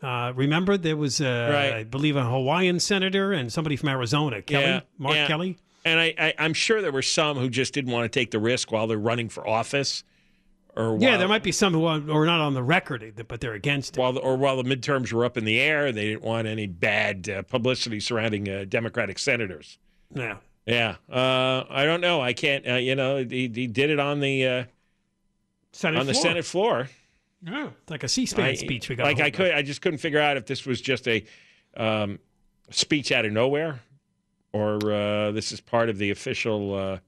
uh, 0.01 0.31
remember, 0.35 0.77
there 0.77 0.97
was, 0.97 1.21
uh, 1.21 1.49
Right. 1.51 1.73
I 1.73 1.83
believe, 1.83 2.15
a 2.15 2.23
Hawaiian 2.25 2.79
senator 2.79 3.31
and 3.33 3.51
somebody 3.51 3.75
from 3.75 3.89
Arizona, 3.89 4.41
Kelly, 4.41 4.63
Yeah, 4.65 4.81
Mark 4.97 5.15
yeah. 5.15 5.27
Kelly. 5.27 5.57
And 5.85 5.99
I, 5.99 6.13
I 6.19 6.33
I'm 6.37 6.53
sure 6.53 6.81
there 6.81 6.91
were 6.91 7.01
some 7.01 7.37
who 7.37 7.49
just 7.49 7.73
didn't 7.73 7.91
want 7.91 8.11
to 8.11 8.19
take 8.19 8.31
the 8.31 8.39
risk 8.39 8.71
while 8.71 8.87
they're 8.87 8.97
running 8.97 9.29
for 9.29 9.47
office, 9.47 10.03
or 10.77 10.97
Yeah, 10.99 11.17
there 11.17 11.27
might 11.27 11.43
be 11.43 11.51
some 11.51 11.73
who 11.73 11.85
are, 11.85 11.95
are 12.09 12.25
not 12.25 12.39
on 12.39 12.53
the 12.53 12.63
record, 12.63 13.25
but 13.27 13.41
they're 13.41 13.53
against 13.53 13.97
it. 13.97 13.99
while 13.99 14.13
the, 14.13 14.19
or 14.19 14.37
while 14.37 14.61
the 14.61 14.63
midterms 14.75 15.11
were 15.11 15.25
up 15.25 15.37
in 15.37 15.43
the 15.45 15.59
air, 15.59 15.91
they 15.91 16.05
didn't 16.09 16.23
want 16.23 16.47
any 16.47 16.67
bad 16.67 17.29
uh, 17.29 17.41
publicity 17.43 17.99
surrounding 17.99 18.47
uh, 18.47 18.65
Democratic 18.67 19.19
senators. 19.19 19.77
Yeah. 20.13 20.37
Yeah, 20.65 20.95
uh, 21.09 21.63
I 21.69 21.85
don't 21.85 22.01
know. 22.01 22.19
I 22.21 22.33
can't. 22.33 22.67
Uh, 22.67 22.73
you 22.73 22.93
know, 22.93 23.23
he, 23.23 23.47
he 23.53 23.67
did 23.67 23.89
it 23.89 23.99
on 23.99 24.19
the 24.19 24.45
uh, 24.45 24.63
Senate 25.71 25.97
on 25.99 26.05
the 26.07 26.13
floor. 26.13 26.21
Senate 26.23 26.45
floor. 26.45 26.89
Yeah, 27.41 27.69
it's 27.81 27.89
like 27.89 28.03
a 28.03 28.09
C-SPAN 28.09 28.43
I- 28.43 28.53
speech 28.55 28.89
we 28.89 28.95
got. 28.97 29.05
Like 29.05 29.17
I 29.19 29.21
hold 29.21 29.27
of. 29.29 29.37
could, 29.37 29.51
I 29.53 29.61
just 29.61 29.81
couldn't 29.81 29.99
figure 29.99 30.19
out 30.19 30.35
if 30.35 30.45
this 30.45 30.65
was 30.65 30.81
just 30.81 31.07
a 31.07 31.23
um, 31.77 32.19
speech 32.69 33.13
out 33.13 33.23
of 33.23 33.31
nowhere, 33.31 33.79
or 34.51 34.75
uh, 34.91 35.31
this 35.31 35.53
is 35.53 35.61
part 35.61 35.87
of 35.87 35.99
the 35.99 36.09
official. 36.11 36.99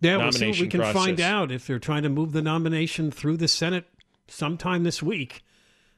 Yeah, 0.00 0.16
we'll 0.16 0.32
see 0.32 0.50
what 0.50 0.60
we 0.60 0.68
can 0.68 0.92
find 0.92 1.20
out 1.20 1.52
if 1.52 1.66
they're 1.66 1.78
trying 1.78 2.02
to 2.04 2.08
move 2.08 2.32
the 2.32 2.42
nomination 2.42 3.10
through 3.10 3.36
the 3.36 3.48
Senate 3.48 3.86
sometime 4.28 4.82
this 4.82 5.02
week, 5.02 5.42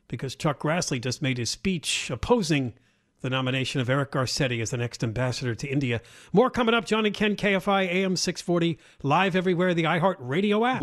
because 0.08 0.34
Chuck 0.34 0.60
Grassley 0.60 1.00
just 1.00 1.22
made 1.22 1.38
his 1.38 1.50
speech 1.50 2.10
opposing 2.10 2.74
the 3.20 3.30
nomination 3.30 3.80
of 3.80 3.88
Eric 3.88 4.10
Garcetti 4.10 4.60
as 4.60 4.70
the 4.70 4.76
next 4.76 5.04
ambassador 5.04 5.54
to 5.54 5.68
India. 5.68 6.00
More 6.32 6.50
coming 6.50 6.74
up. 6.74 6.84
John 6.84 7.06
and 7.06 7.14
Ken, 7.14 7.36
KFI 7.36 7.86
AM 7.86 8.16
640, 8.16 8.78
live 9.02 9.36
everywhere, 9.36 9.74
the 9.74 9.84
iHeart 9.84 10.16
Radio 10.18 10.64
app. 10.66 10.82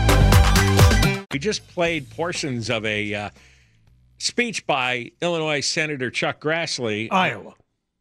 We 1.31 1.39
just 1.39 1.65
played 1.69 2.09
portions 2.09 2.69
of 2.69 2.85
a 2.85 3.13
uh, 3.13 3.29
speech 4.17 4.67
by 4.67 5.11
Illinois 5.21 5.61
Senator 5.61 6.11
Chuck 6.11 6.41
Grassley. 6.41 7.07
Iowa. 7.09 7.53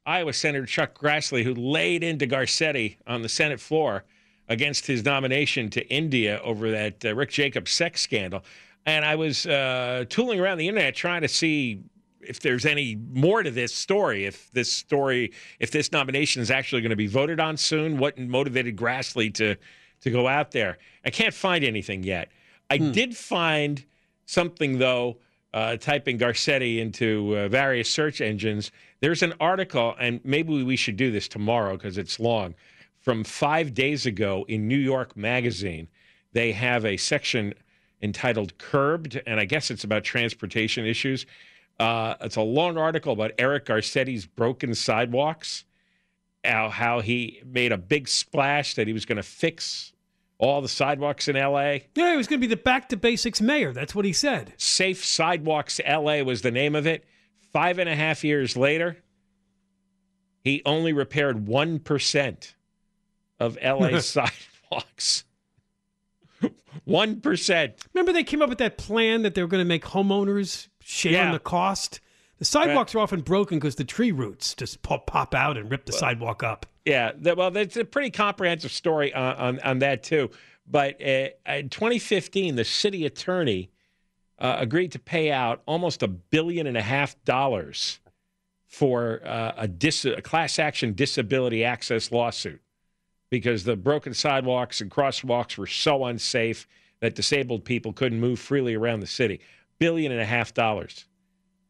Iowa 0.04 0.32
Senator 0.32 0.66
Chuck 0.66 0.98
Grassley, 0.98 1.44
who 1.44 1.54
laid 1.54 2.02
into 2.02 2.26
Garcetti 2.26 2.96
on 3.06 3.22
the 3.22 3.28
Senate 3.28 3.60
floor 3.60 4.04
against 4.48 4.86
his 4.86 5.04
nomination 5.04 5.70
to 5.70 5.86
India 5.88 6.40
over 6.42 6.72
that 6.72 7.04
uh, 7.04 7.14
Rick 7.14 7.30
Jacobs 7.30 7.70
sex 7.70 8.00
scandal. 8.00 8.42
And 8.84 9.04
I 9.04 9.14
was 9.14 9.46
uh, 9.46 10.06
tooling 10.08 10.40
around 10.40 10.58
the 10.58 10.66
internet 10.66 10.96
trying 10.96 11.20
to 11.22 11.28
see 11.28 11.82
if 12.20 12.40
there's 12.40 12.66
any 12.66 12.96
more 13.12 13.44
to 13.44 13.50
this 13.50 13.72
story, 13.72 14.26
if 14.26 14.50
this 14.50 14.72
story, 14.72 15.32
if 15.60 15.70
this 15.70 15.92
nomination 15.92 16.42
is 16.42 16.50
actually 16.50 16.82
going 16.82 16.90
to 16.90 16.96
be 16.96 17.06
voted 17.06 17.38
on 17.38 17.56
soon, 17.56 17.98
what 17.98 18.18
motivated 18.18 18.76
Grassley 18.76 19.32
to 19.34 19.54
to 20.00 20.10
go 20.10 20.26
out 20.26 20.50
there. 20.50 20.78
I 21.04 21.10
can't 21.10 21.34
find 21.34 21.62
anything 21.62 22.02
yet. 22.02 22.30
I 22.70 22.78
did 22.78 23.16
find 23.16 23.84
something 24.26 24.78
though. 24.78 25.18
Uh, 25.52 25.76
typing 25.76 26.16
Garcetti 26.16 26.78
into 26.78 27.36
uh, 27.36 27.48
various 27.48 27.90
search 27.90 28.20
engines, 28.20 28.70
there's 29.00 29.24
an 29.24 29.34
article, 29.40 29.96
and 29.98 30.20
maybe 30.22 30.62
we 30.62 30.76
should 30.76 30.96
do 30.96 31.10
this 31.10 31.26
tomorrow 31.26 31.76
because 31.76 31.98
it's 31.98 32.20
long. 32.20 32.54
From 33.00 33.24
five 33.24 33.74
days 33.74 34.06
ago 34.06 34.44
in 34.46 34.68
New 34.68 34.78
York 34.78 35.16
Magazine, 35.16 35.88
they 36.32 36.52
have 36.52 36.84
a 36.84 36.96
section 36.96 37.52
entitled 38.00 38.56
"Curbed," 38.58 39.20
and 39.26 39.40
I 39.40 39.44
guess 39.44 39.72
it's 39.72 39.82
about 39.82 40.04
transportation 40.04 40.86
issues. 40.86 41.26
Uh, 41.80 42.14
it's 42.20 42.36
a 42.36 42.42
long 42.42 42.76
article 42.76 43.12
about 43.12 43.32
Eric 43.38 43.64
Garcetti's 43.64 44.26
broken 44.26 44.74
sidewalks, 44.74 45.64
how, 46.44 46.68
how 46.68 47.00
he 47.00 47.42
made 47.44 47.72
a 47.72 47.78
big 47.78 48.06
splash 48.06 48.74
that 48.74 48.86
he 48.86 48.92
was 48.92 49.04
going 49.04 49.16
to 49.16 49.22
fix 49.22 49.92
all 50.40 50.62
the 50.62 50.68
sidewalks 50.68 51.28
in 51.28 51.36
L.A. 51.36 51.86
Yeah, 51.94 52.10
he 52.12 52.16
was 52.16 52.26
going 52.26 52.40
to 52.40 52.46
be 52.46 52.52
the 52.52 52.60
back 52.60 52.88
to 52.88 52.96
basics 52.96 53.40
mayor. 53.42 53.72
That's 53.74 53.94
what 53.94 54.06
he 54.06 54.12
said. 54.14 54.54
Safe 54.56 55.04
Sidewalks 55.04 55.80
LA 55.86 56.22
was 56.22 56.40
the 56.42 56.50
name 56.50 56.74
of 56.74 56.86
it. 56.86 57.04
Five 57.52 57.78
and 57.78 57.88
a 57.88 57.94
half 57.94 58.24
years 58.24 58.56
later, 58.56 58.96
he 60.42 60.62
only 60.64 60.92
repaired 60.94 61.44
1% 61.46 62.54
of 63.38 63.58
LA 63.62 63.98
sidewalks. 64.00 65.24
1%. 66.88 67.72
Remember, 67.92 68.12
they 68.12 68.24
came 68.24 68.40
up 68.40 68.48
with 68.48 68.58
that 68.58 68.78
plan 68.78 69.22
that 69.22 69.34
they 69.34 69.42
were 69.42 69.48
going 69.48 69.62
to 69.62 69.68
make 69.68 69.84
homeowners 69.84 70.68
share 70.82 71.12
Yeah. 71.12 71.26
in 71.26 71.32
the 71.32 71.38
cost. 71.38 72.00
The 72.38 72.44
sidewalks 72.46 72.94
are 72.94 73.00
often 73.00 73.20
broken 73.20 73.58
because 73.58 73.74
the 73.74 73.84
tree 73.84 74.12
roots 74.12 74.54
just 74.54 74.80
pop, 74.80 75.06
pop 75.06 75.34
out 75.34 75.58
and 75.58 75.70
rip 75.70 75.84
the 75.84 75.92
sidewalk 75.92 76.42
up. 76.42 76.64
Yeah, 76.84 77.12
that, 77.18 77.36
well, 77.36 77.50
that's 77.50 77.76
a 77.76 77.84
pretty 77.84 78.10
comprehensive 78.10 78.72
story 78.72 79.12
on, 79.12 79.36
on, 79.36 79.60
on 79.60 79.78
that, 79.80 80.02
too. 80.02 80.30
But 80.66 81.00
uh, 81.02 81.28
in 81.46 81.68
2015, 81.68 82.56
the 82.56 82.64
city 82.64 83.04
attorney 83.04 83.70
uh, 84.38 84.56
agreed 84.58 84.92
to 84.92 84.98
pay 84.98 85.30
out 85.30 85.62
almost 85.66 86.02
a 86.02 86.08
billion 86.08 86.66
and 86.66 86.76
a 86.76 86.82
half 86.82 87.22
dollars 87.24 88.00
for 88.66 89.20
uh, 89.24 89.52
a, 89.56 89.68
dis- 89.68 90.04
a 90.04 90.22
class 90.22 90.58
action 90.58 90.94
disability 90.94 91.64
access 91.64 92.12
lawsuit 92.12 92.62
because 93.30 93.64
the 93.64 93.76
broken 93.76 94.14
sidewalks 94.14 94.80
and 94.80 94.90
crosswalks 94.90 95.58
were 95.58 95.66
so 95.66 96.04
unsafe 96.04 96.66
that 97.00 97.14
disabled 97.14 97.64
people 97.64 97.92
couldn't 97.92 98.20
move 98.20 98.38
freely 98.38 98.74
around 98.74 99.00
the 99.00 99.06
city. 99.06 99.40
Billion 99.78 100.12
and 100.12 100.20
a 100.20 100.26
half 100.26 100.54
dollars 100.54 101.06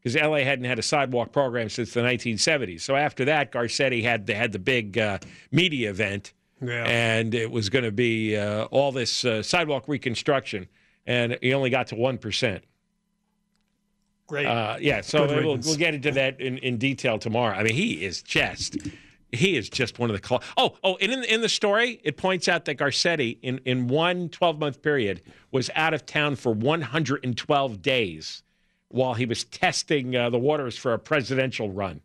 because 0.02 0.16
LA 0.16 0.38
hadn't 0.38 0.64
had 0.64 0.78
a 0.78 0.82
sidewalk 0.82 1.32
program 1.32 1.68
since 1.68 1.92
the 1.92 2.00
1970s. 2.00 2.80
So 2.80 2.96
after 2.96 3.24
that, 3.26 3.52
Garcetti 3.52 4.02
had 4.02 4.26
the, 4.26 4.34
had 4.34 4.52
the 4.52 4.58
big 4.58 4.96
uh, 4.98 5.18
media 5.52 5.90
event, 5.90 6.32
Yeah. 6.62 6.84
and 6.86 7.34
it 7.34 7.50
was 7.50 7.68
going 7.68 7.84
to 7.84 7.92
be 7.92 8.36
uh, 8.36 8.64
all 8.66 8.92
this 8.92 9.24
uh, 9.24 9.42
sidewalk 9.42 9.84
reconstruction, 9.88 10.68
and 11.06 11.36
he 11.42 11.52
only 11.54 11.70
got 11.70 11.88
to 11.88 11.96
one 11.96 12.18
percent. 12.18 12.64
Great. 14.26 14.46
Uh, 14.46 14.76
yeah, 14.80 15.00
so 15.00 15.26
we'll, 15.26 15.58
we'll 15.58 15.76
get 15.76 15.92
into 15.94 16.12
that 16.12 16.40
in, 16.40 16.58
in 16.58 16.78
detail 16.78 17.18
tomorrow. 17.18 17.52
I 17.56 17.64
mean, 17.64 17.74
he 17.74 18.04
is 18.04 18.22
just 18.22 18.76
he 19.32 19.56
is 19.56 19.68
just 19.68 19.98
one 19.98 20.08
of 20.10 20.20
the 20.20 20.26
cl- 20.26 20.42
oh 20.56 20.76
oh 20.84 20.96
and 21.00 21.10
in 21.12 21.24
in 21.24 21.40
the 21.40 21.48
story 21.48 22.00
it 22.04 22.16
points 22.16 22.48
out 22.48 22.64
that 22.66 22.76
Garcetti 22.78 23.38
in 23.42 23.58
in 23.64 23.86
one 23.88 24.28
12 24.28 24.58
month 24.58 24.82
period 24.82 25.22
was 25.52 25.68
out 25.76 25.94
of 25.94 26.04
town 26.06 26.34
for 26.36 26.52
112 26.52 27.82
days 27.82 28.42
while 28.90 29.14
he 29.14 29.24
was 29.24 29.44
testing 29.44 30.14
uh, 30.14 30.30
the 30.30 30.38
waters 30.38 30.76
for 30.76 30.92
a 30.92 30.98
presidential 30.98 31.70
run. 31.70 32.00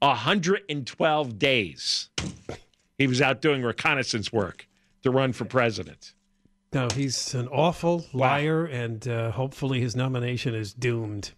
112 0.00 1.38
days. 1.38 2.10
He 2.98 3.06
was 3.06 3.20
out 3.20 3.40
doing 3.40 3.62
reconnaissance 3.62 4.32
work 4.32 4.68
to 5.02 5.10
run 5.10 5.32
for 5.32 5.44
president. 5.44 6.14
No, 6.72 6.88
he's 6.94 7.34
an 7.34 7.48
awful 7.48 8.06
liar, 8.12 8.64
and 8.66 9.06
uh, 9.08 9.30
hopefully 9.30 9.80
his 9.80 9.96
nomination 9.96 10.54
is 10.54 10.74
doomed. 10.74 11.32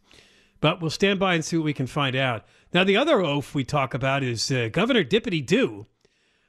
But 0.60 0.80
we'll 0.80 0.90
stand 0.90 1.20
by 1.20 1.34
and 1.34 1.44
see 1.44 1.56
what 1.56 1.64
we 1.64 1.72
can 1.72 1.86
find 1.86 2.16
out. 2.16 2.44
Now, 2.72 2.82
the 2.82 2.96
other 2.96 3.20
oaf 3.20 3.54
we 3.54 3.64
talk 3.64 3.94
about 3.94 4.22
is 4.24 4.50
uh, 4.50 4.68
Governor 4.72 5.04
Dippity 5.04 5.44
Doo. 5.44 5.86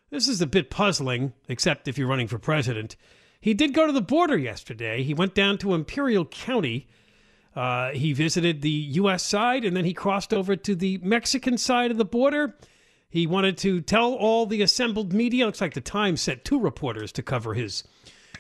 This 0.10 0.28
is 0.28 0.42
a 0.42 0.48
bit 0.48 0.72
puzzling, 0.72 1.34
except 1.48 1.88
if 1.88 1.98
you're 1.98 2.08
running 2.08 2.28
for 2.28 2.40
president. 2.40 2.96
He 3.40 3.54
did 3.54 3.74
go 3.74 3.86
to 3.86 3.94
the 3.94 4.02
border 4.02 4.38
yesterday. 4.38 5.04
He 5.04 5.14
went 5.14 5.36
down 5.36 5.60
to 5.60 5.76
Imperial 5.76 6.26
County. 6.26 6.88
Uh, 7.60 7.92
he 7.92 8.14
visited 8.14 8.62
the 8.62 8.70
U.S. 8.70 9.22
side, 9.22 9.66
and 9.66 9.76
then 9.76 9.84
he 9.84 9.94
crossed 9.94 10.34
over 10.34 10.56
to 10.56 10.76
the 10.76 10.98
Mexican 11.04 11.58
side 11.58 11.92
of 11.92 11.98
the 11.98 12.06
border. 12.06 12.56
He 13.10 13.28
wanted 13.28 13.58
to 13.58 13.82
tell 13.82 14.14
all 14.14 14.46
the 14.46 14.62
assembled 14.62 15.12
media. 15.12 15.46
Looks 15.46 15.60
like 15.60 15.74
the 15.74 15.82
Times 15.82 16.22
sent 16.22 16.46
two 16.46 16.58
reporters 16.58 17.12
to 17.12 17.22
cover 17.22 17.56
his 17.56 17.84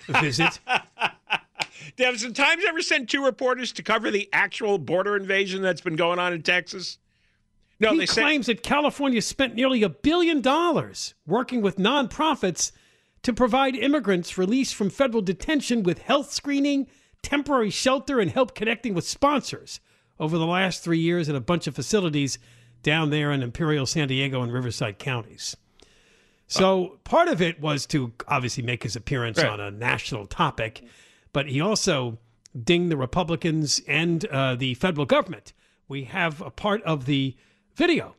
visit. 0.07 0.61
Has 1.99 2.21
the 2.21 2.31
Times 2.31 2.63
ever 2.65 2.81
sent 2.81 3.09
two 3.09 3.25
reporters 3.25 3.73
to 3.73 3.83
cover 3.83 4.09
the 4.09 4.29
actual 4.31 4.77
border 4.77 5.17
invasion 5.17 5.61
that's 5.61 5.81
been 5.81 5.97
going 5.97 6.17
on 6.17 6.31
in 6.31 6.41
Texas? 6.41 6.97
No, 7.77 7.91
he 7.91 7.97
they 7.97 8.05
sent- 8.05 8.25
claims 8.25 8.45
that 8.45 8.63
California 8.63 9.21
spent 9.21 9.53
nearly 9.53 9.83
a 9.83 9.89
billion 9.89 10.39
dollars 10.39 11.13
working 11.27 11.61
with 11.61 11.75
nonprofits 11.75 12.71
to 13.23 13.33
provide 13.33 13.75
immigrants 13.75 14.37
released 14.37 14.75
from 14.75 14.89
federal 14.89 15.21
detention 15.21 15.83
with 15.83 16.03
health 16.03 16.31
screening, 16.31 16.87
temporary 17.23 17.69
shelter, 17.69 18.19
and 18.19 18.31
help 18.31 18.55
connecting 18.55 18.93
with 18.93 19.07
sponsors 19.07 19.79
over 20.19 20.37
the 20.37 20.45
last 20.47 20.83
three 20.83 20.99
years 20.99 21.29
at 21.29 21.35
a 21.35 21.39
bunch 21.41 21.67
of 21.67 21.75
facilities 21.75 22.37
down 22.83 23.09
there 23.09 23.31
in 23.31 23.41
Imperial, 23.43 23.85
San 23.85 24.07
Diego, 24.07 24.41
and 24.41 24.51
Riverside 24.53 24.99
counties. 24.99 25.55
So 26.47 26.99
part 27.03 27.27
of 27.27 27.41
it 27.41 27.59
was 27.59 27.85
to 27.87 28.13
obviously 28.27 28.63
make 28.63 28.83
his 28.83 28.95
appearance 28.95 29.37
Right. 29.37 29.47
on 29.47 29.59
a 29.59 29.69
national 29.69 30.25
topic, 30.25 30.83
but 31.31 31.47
he 31.47 31.61
also 31.61 32.17
dinged 32.63 32.91
the 32.91 32.97
Republicans 32.97 33.81
and 33.87 34.25
uh, 34.25 34.55
the 34.55 34.73
federal 34.73 35.05
government. 35.05 35.53
We 35.87 36.05
have 36.05 36.41
a 36.41 36.49
part 36.49 36.81
of 36.83 37.05
the 37.05 37.35
video 37.75 38.15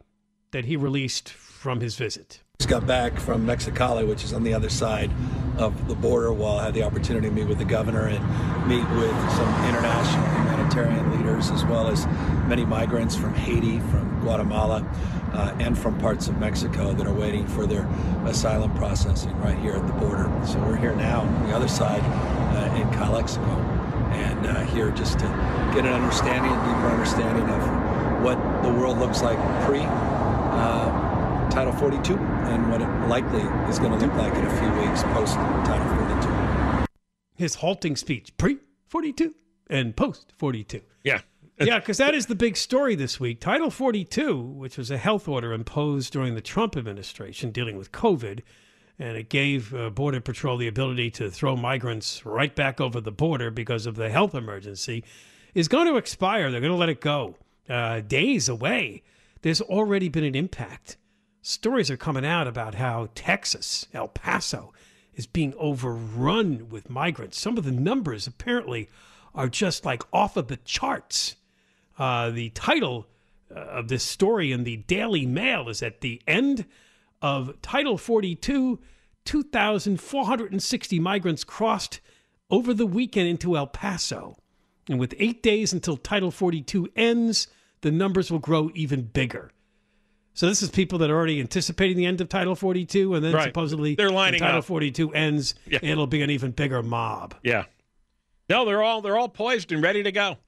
that 0.53 0.65
he 0.67 0.77
released 0.77 1.29
from 1.31 1.81
his 1.81 1.97
visit. 1.97 2.41
Just 2.61 2.71
got 2.71 2.87
back 2.87 3.19
from 3.19 3.47
Mexicali, 3.47 4.07
which 4.07 4.23
is 4.25 4.33
on 4.33 4.45
the 4.45 4.55
other 4.55 4.69
side 4.69 5.11
of 5.59 5.89
the 5.89 5.95
border. 5.95 6.33
While 6.33 6.59
I 6.59 6.67
had 6.67 6.75
the 6.75 6.83
opportunity 6.83 7.29
to 7.29 7.35
meet 7.35 7.47
with 7.47 7.59
the 7.59 7.65
governor 7.65 8.07
and 8.07 8.69
meet 8.69 8.89
with 8.91 9.17
some 9.33 9.69
international 9.69 10.27
humanitarian 10.29 11.11
leaders, 11.17 11.51
as 11.51 11.65
well 11.65 11.89
as 11.89 12.07
many 12.47 12.65
migrants 12.65 13.17
from 13.17 13.35
Haiti, 13.35 13.79
from 13.81 14.21
Guatemala, 14.21 14.87
uh, 15.33 15.55
and 15.61 15.79
from 15.79 15.99
parts 15.99 16.29
of 16.29 16.39
Mexico 16.39 16.93
that 16.93 17.07
are 17.07 17.13
waiting 17.13 17.47
for 17.47 17.67
their 17.67 17.89
asylum 18.25 18.75
processing 18.75 19.37
right 19.41 19.59
here 19.59 19.75
at 19.75 19.87
the 19.87 19.93
border. 19.95 20.31
So 20.47 20.59
we're 20.61 20.77
here 20.77 20.95
now 20.95 21.21
on 21.21 21.49
the 21.49 21.55
other 21.55 21.69
side 21.69 22.03
uh, 22.03 22.75
in 22.77 22.91
Calexico, 22.99 23.45
and 24.13 24.47
uh, 24.47 24.65
here 24.67 24.91
just 24.91 25.19
to 25.21 25.27
get 25.75 25.87
an 25.87 25.93
understanding, 25.93 26.51
a 26.51 26.57
deeper 26.67 26.89
understanding 26.89 27.49
of 27.49 28.25
what 28.25 28.37
the 28.63 28.69
world 28.69 28.99
looks 28.99 29.23
like 29.23 29.39
pre. 29.65 29.81
Uh, 29.81 31.00
Title 31.51 31.73
42 31.73 32.17
and 32.17 32.71
what 32.71 32.81
it 32.81 32.89
likely 33.09 33.43
is 33.69 33.79
going 33.81 33.91
to 33.99 34.07
look 34.07 34.15
like 34.15 34.33
in 34.35 34.47
a 34.47 34.61
few 34.61 34.89
weeks 34.89 35.03
post 35.15 35.35
Title 35.35 35.97
42. 35.97 36.87
His 37.37 37.57
halting 37.57 37.97
speech, 37.97 38.37
pre 38.37 38.59
42 38.87 39.35
and 39.69 39.97
post 39.97 40.33
42. 40.39 40.81
Yeah. 41.03 41.21
yeah, 41.61 41.81
because 41.81 41.99
that 41.99 42.15
is 42.15 42.27
the 42.27 42.35
big 42.35 42.57
story 42.57 42.95
this 42.95 43.19
week. 43.19 43.41
Title 43.41 43.71
42, 43.71 44.37
which 44.37 44.79
was 44.79 44.91
a 44.91 44.97
health 44.97 45.27
order 45.27 45.53
imposed 45.53 46.13
during 46.13 46.35
the 46.35 46.41
Trump 46.41 46.77
administration 46.77 47.51
dealing 47.51 47.77
with 47.77 47.91
COVID, 47.93 48.41
and 48.99 49.17
it 49.17 49.29
gave 49.29 49.75
uh, 49.75 49.91
Border 49.91 50.21
Patrol 50.21 50.57
the 50.57 50.69
ability 50.69 51.11
to 51.13 51.31
throw 51.31 51.57
migrants 51.57 52.25
right 52.25 52.55
back 52.55 52.81
over 52.81 53.01
the 53.01 53.11
border 53.11 53.51
because 53.51 53.87
of 53.87 53.97
the 53.97 54.09
health 54.09 54.35
emergency, 54.35 55.05
is 55.55 55.69
going 55.69 55.87
to 55.87 55.97
expire. 55.97 56.51
They're 56.51 56.61
going 56.61 56.73
to 56.73 56.79
let 56.79 56.89
it 56.89 57.01
go. 57.01 57.37
Uh, 57.69 58.01
days 58.01 58.49
away. 58.49 59.03
There's 59.43 59.61
already 59.61 60.09
been 60.09 60.25
an 60.25 60.35
impact. 60.35 60.97
Stories 61.43 61.91
are 61.91 61.97
coming 61.97 62.25
out 62.25 62.47
about 62.47 62.75
how 62.75 63.09
Texas, 63.15 63.87
El 63.95 64.09
Paso, 64.09 64.75
is 65.15 65.27
being 65.27 65.55
overrun 65.57 66.69
with 66.69 66.91
migrants. 66.91 67.41
Some 67.41 67.57
of 67.57 67.65
the 67.65 67.73
numbers 67.73 68.27
apparently 68.27 68.91
are 69.35 69.49
just 69.49 69.87
like 69.87 70.03
off 70.13 70.37
of 70.37 70.49
the 70.49 70.59
charts. 70.59 71.37
Uh, 71.99 72.31
the 72.31 72.51
title 72.51 73.07
uh, 73.55 73.59
of 73.59 73.89
this 73.89 74.05
story 74.05 74.53
in 74.53 74.65
the 74.65 74.77
Daily 74.77 75.25
Mail 75.25 75.69
is 75.71 75.83
at 75.83 76.03
the 76.03 76.21
end 76.27 76.67
of 77.23 77.61
Title 77.63 77.97
42 77.97 78.79
2,460 79.25 80.99
migrants 80.99 81.45
crossed 81.45 82.01
over 82.51 82.75
the 82.75 82.87
weekend 82.87 83.29
into 83.29 83.57
El 83.57 83.67
Paso. 83.67 84.37
And 84.89 84.99
with 84.99 85.15
eight 85.19 85.43
days 85.43 85.73
until 85.73 85.97
Title 85.97 86.31
42 86.31 86.89
ends, 86.97 87.47
the 87.83 87.91
numbers 87.91 88.31
will 88.31 88.39
grow 88.39 88.71
even 88.75 89.03
bigger. 89.03 89.53
So 90.33 90.47
this 90.47 90.63
is 90.63 90.71
people 90.71 90.99
that 91.01 91.11
are 91.11 91.17
already 91.17 91.41
anticipating 91.41 91.97
the 91.97 92.07
end 92.07 92.21
of 92.21 92.29
Title 92.29 92.55
42, 92.55 93.15
and 93.15 93.25
then 93.25 93.33
Right. 93.35 93.45
supposedly 93.45 93.95
They're 93.95 94.07
when 94.07 94.15
lining 94.15 94.41
Title 94.41 94.59
up. 94.59 94.65
42 94.65 95.13
ends, 95.13 95.55
Yeah. 95.67 95.81
it'll 95.83 96.07
be 96.07 96.23
an 96.23 96.31
even 96.31 96.53
bigger 96.53 96.83
mob. 96.83 97.35
Yeah. 97.43 97.65
No, 98.49 98.65
they're 98.65 98.83
all 98.83 99.01
they're 99.01 99.19
all 99.19 99.29
poised 99.29 99.71
and 99.73 99.83
ready 99.83 100.03
to 100.03 100.13
go. 100.13 100.39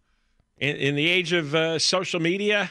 In, 0.59 0.77
in 0.77 0.95
the 0.97 1.09
age 1.09 1.33
of 1.33 1.55
uh, 1.55 1.79
social 1.79 2.21
media, 2.21 2.71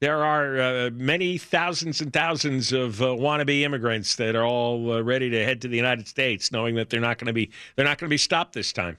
there 0.00 0.24
are 0.24 0.60
uh, 0.60 0.90
many 0.92 1.36
thousands 1.38 2.00
and 2.00 2.12
thousands 2.12 2.72
of 2.72 3.00
uh, 3.02 3.06
wannabe 3.06 3.60
immigrants 3.62 4.16
that 4.16 4.34
are 4.34 4.44
all 4.44 4.92
uh, 4.92 5.02
ready 5.02 5.28
to 5.30 5.44
head 5.44 5.60
to 5.62 5.68
the 5.68 5.76
United 5.76 6.08
States, 6.08 6.50
knowing 6.50 6.74
that 6.76 6.88
they're 6.90 7.00
not 7.00 7.18
going 7.18 7.26
to 7.26 7.32
be 7.34 7.50
they're 7.76 7.84
not 7.84 7.98
going 7.98 8.08
to 8.08 8.12
be 8.14 8.16
stopped 8.18 8.54
this 8.54 8.72
time. 8.72 8.96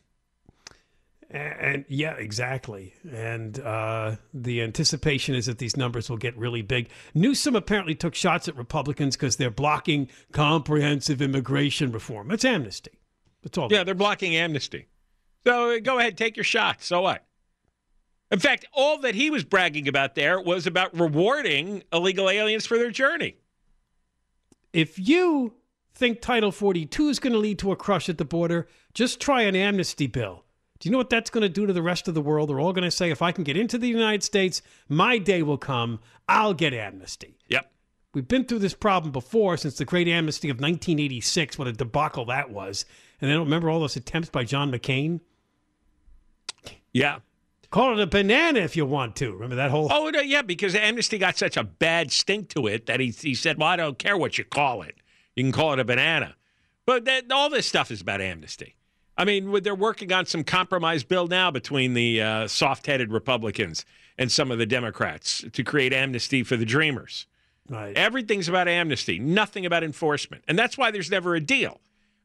And, 1.31 1.53
and 1.59 1.85
yeah, 1.87 2.13
exactly. 2.13 2.93
And 3.09 3.59
uh, 3.59 4.17
the 4.33 4.61
anticipation 4.61 5.33
is 5.33 5.45
that 5.45 5.57
these 5.57 5.77
numbers 5.77 6.09
will 6.09 6.17
get 6.17 6.37
really 6.37 6.61
big. 6.61 6.89
Newsom 7.13 7.55
apparently 7.55 7.95
took 7.95 8.13
shots 8.13 8.47
at 8.47 8.55
Republicans 8.55 9.15
because 9.15 9.37
they're 9.37 9.49
blocking 9.49 10.09
comprehensive 10.33 11.21
immigration 11.21 11.91
reform. 11.91 12.27
That's 12.27 12.45
amnesty. 12.45 12.99
That's 13.43 13.57
all. 13.57 13.69
Yeah, 13.71 13.83
they're 13.83 13.95
blocking 13.95 14.35
amnesty. 14.35 14.87
So 15.45 15.79
go 15.79 15.97
ahead, 15.99 16.17
take 16.17 16.35
your 16.35 16.43
shot. 16.43 16.83
So 16.83 17.01
what? 17.01 17.25
In 18.29 18.39
fact, 18.39 18.65
all 18.73 18.99
that 18.99 19.15
he 19.15 19.29
was 19.29 19.43
bragging 19.43 19.87
about 19.87 20.15
there 20.15 20.39
was 20.39 20.67
about 20.67 20.97
rewarding 20.97 21.83
illegal 21.91 22.29
aliens 22.29 22.65
for 22.65 22.77
their 22.77 22.91
journey. 22.91 23.35
If 24.73 24.97
you 24.99 25.53
think 25.93 26.21
Title 26.21 26.51
42 26.51 27.09
is 27.09 27.19
going 27.19 27.33
to 27.33 27.39
lead 27.39 27.59
to 27.59 27.71
a 27.71 27.75
crush 27.75 28.07
at 28.07 28.17
the 28.17 28.25
border, 28.25 28.67
just 28.93 29.19
try 29.19 29.41
an 29.41 29.55
amnesty 29.55 30.07
bill. 30.07 30.45
Do 30.81 30.89
you 30.89 30.91
know 30.91 30.97
what 30.97 31.11
that's 31.11 31.29
going 31.29 31.43
to 31.43 31.49
do 31.49 31.67
to 31.67 31.73
the 31.73 31.83
rest 31.83 32.07
of 32.07 32.15
the 32.15 32.21
world? 32.21 32.49
They're 32.49 32.59
all 32.59 32.73
going 32.73 32.83
to 32.83 32.91
say, 32.91 33.11
if 33.11 33.21
I 33.21 33.31
can 33.31 33.43
get 33.43 33.55
into 33.55 33.77
the 33.77 33.87
United 33.87 34.23
States, 34.23 34.63
my 34.89 35.19
day 35.19 35.43
will 35.43 35.59
come. 35.59 35.99
I'll 36.27 36.55
get 36.55 36.73
amnesty. 36.73 37.37
Yep. 37.49 37.71
We've 38.15 38.27
been 38.27 38.45
through 38.45 38.59
this 38.59 38.73
problem 38.73 39.11
before 39.11 39.57
since 39.57 39.77
the 39.77 39.85
great 39.85 40.07
amnesty 40.07 40.49
of 40.49 40.55
1986. 40.55 41.59
What 41.59 41.67
a 41.67 41.71
debacle 41.71 42.25
that 42.25 42.49
was. 42.49 42.85
And 43.21 43.29
I 43.29 43.35
don't 43.35 43.43
remember 43.43 43.69
all 43.69 43.79
those 43.79 43.95
attempts 43.95 44.31
by 44.31 44.43
John 44.43 44.71
McCain? 44.71 45.19
Yeah. 46.91 47.19
Call 47.69 47.93
it 47.93 48.01
a 48.01 48.07
banana 48.07 48.61
if 48.61 48.75
you 48.75 48.87
want 48.87 49.15
to. 49.17 49.33
Remember 49.33 49.57
that 49.57 49.69
whole. 49.69 49.87
Oh, 49.91 50.09
yeah, 50.09 50.41
because 50.41 50.73
amnesty 50.73 51.19
got 51.19 51.37
such 51.37 51.57
a 51.57 51.63
bad 51.63 52.11
stink 52.11 52.49
to 52.49 52.65
it 52.65 52.87
that 52.87 52.99
he, 52.99 53.09
he 53.11 53.35
said, 53.35 53.59
well, 53.59 53.67
I 53.67 53.75
don't 53.75 53.99
care 53.99 54.17
what 54.17 54.39
you 54.39 54.45
call 54.45 54.81
it. 54.81 54.95
You 55.35 55.43
can 55.43 55.51
call 55.51 55.73
it 55.73 55.79
a 55.79 55.85
banana. 55.85 56.35
But 56.87 57.05
that, 57.05 57.31
all 57.31 57.51
this 57.51 57.67
stuff 57.67 57.91
is 57.91 58.01
about 58.01 58.19
amnesty. 58.19 58.75
I 59.17 59.25
mean, 59.25 59.61
they're 59.61 59.75
working 59.75 60.11
on 60.11 60.25
some 60.25 60.43
compromise 60.43 61.03
bill 61.03 61.27
now 61.27 61.51
between 61.51 61.93
the 61.93 62.21
uh, 62.21 62.47
soft 62.47 62.87
headed 62.87 63.11
Republicans 63.11 63.85
and 64.17 64.31
some 64.31 64.51
of 64.51 64.57
the 64.57 64.65
Democrats 64.65 65.43
to 65.51 65.63
create 65.63 65.93
amnesty 65.93 66.43
for 66.43 66.57
the 66.57 66.65
Dreamers. 66.65 67.27
Right. 67.69 67.95
Everything's 67.95 68.49
about 68.49 68.67
amnesty, 68.67 69.19
nothing 69.19 69.65
about 69.65 69.83
enforcement. 69.83 70.43
And 70.47 70.57
that's 70.57 70.77
why 70.77 70.91
there's 70.91 71.11
never 71.11 71.35
a 71.35 71.39
deal. 71.39 71.79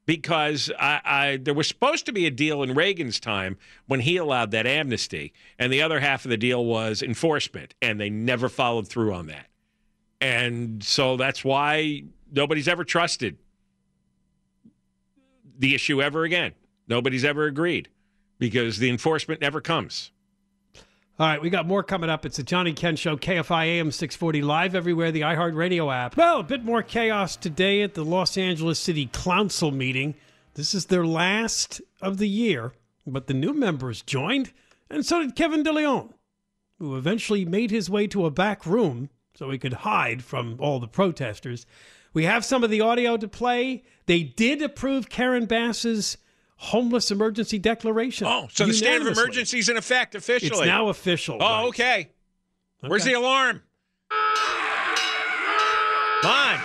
Because 0.06 0.70
I, 0.78 1.00
I, 1.04 1.36
there 1.38 1.54
was 1.54 1.66
supposed 1.66 2.06
to 2.06 2.12
be 2.12 2.26
a 2.26 2.30
deal 2.30 2.62
in 2.62 2.74
Reagan's 2.74 3.18
time 3.18 3.58
when 3.86 4.00
he 4.00 4.16
allowed 4.16 4.52
that 4.52 4.64
amnesty, 4.64 5.32
and 5.58 5.72
the 5.72 5.82
other 5.82 5.98
half 5.98 6.24
of 6.24 6.30
the 6.30 6.36
deal 6.36 6.64
was 6.64 7.02
enforcement, 7.02 7.74
and 7.82 8.00
they 8.00 8.08
never 8.08 8.48
followed 8.48 8.86
through 8.86 9.12
on 9.12 9.26
that. 9.26 9.48
And 10.20 10.82
so 10.82 11.16
that's 11.16 11.44
why 11.44 12.04
nobody's 12.30 12.68
ever 12.68 12.84
trusted 12.84 13.36
the 15.58 15.74
issue 15.74 16.00
ever 16.00 16.22
again. 16.22 16.54
Nobody's 16.88 17.24
ever 17.24 17.46
agreed 17.46 17.88
because 18.38 18.78
the 18.78 18.90
enforcement 18.90 19.40
never 19.40 19.60
comes. 19.60 20.10
All 21.18 21.26
right, 21.26 21.40
we 21.40 21.48
got 21.48 21.66
more 21.66 21.82
coming 21.82 22.10
up. 22.10 22.26
It's 22.26 22.36
the 22.36 22.42
John 22.42 22.66
and 22.66 22.76
Ken 22.76 22.94
Show, 22.94 23.16
KFI 23.16 23.64
AM 23.66 23.90
640, 23.90 24.42
live 24.42 24.74
everywhere, 24.74 25.10
the 25.10 25.22
iHeartRadio 25.22 25.90
app. 25.90 26.14
Well, 26.14 26.40
a 26.40 26.44
bit 26.44 26.62
more 26.62 26.82
chaos 26.82 27.36
today 27.36 27.80
at 27.80 27.94
the 27.94 28.04
Los 28.04 28.36
Angeles 28.36 28.78
City 28.78 29.08
Council 29.10 29.70
meeting. 29.70 30.14
This 30.54 30.74
is 30.74 30.86
their 30.86 31.06
last 31.06 31.80
of 32.02 32.18
the 32.18 32.28
year, 32.28 32.72
but 33.06 33.28
the 33.28 33.34
new 33.34 33.54
members 33.54 34.02
joined, 34.02 34.52
and 34.90 35.06
so 35.06 35.22
did 35.22 35.34
Kevin 35.34 35.64
DeLeon, 35.64 36.12
who 36.78 36.96
eventually 36.96 37.46
made 37.46 37.70
his 37.70 37.88
way 37.88 38.06
to 38.08 38.26
a 38.26 38.30
back 38.30 38.66
room 38.66 39.08
so 39.34 39.50
he 39.50 39.58
could 39.58 39.72
hide 39.72 40.22
from 40.22 40.56
all 40.58 40.80
the 40.80 40.86
protesters. 40.86 41.64
We 42.12 42.24
have 42.24 42.44
some 42.44 42.62
of 42.62 42.68
the 42.68 42.82
audio 42.82 43.16
to 43.16 43.28
play. 43.28 43.84
They 44.04 44.22
did 44.22 44.60
approve 44.60 45.08
Karen 45.08 45.46
Bass's 45.46 46.18
homeless 46.56 47.10
emergency 47.10 47.58
declaration. 47.58 48.26
Oh, 48.26 48.48
so 48.52 48.66
the 48.66 48.72
state 48.72 49.00
of 49.00 49.06
emergency 49.06 49.58
is 49.58 49.68
in 49.68 49.76
effect 49.76 50.14
officially. 50.14 50.60
It's 50.60 50.66
now 50.66 50.88
official. 50.88 51.36
Oh, 51.40 51.44
right. 51.44 51.64
okay. 51.68 52.08
Where's 52.80 53.04
the 53.04 53.14
alarm? 53.14 53.62
Come 56.22 56.30
on. 56.32 56.58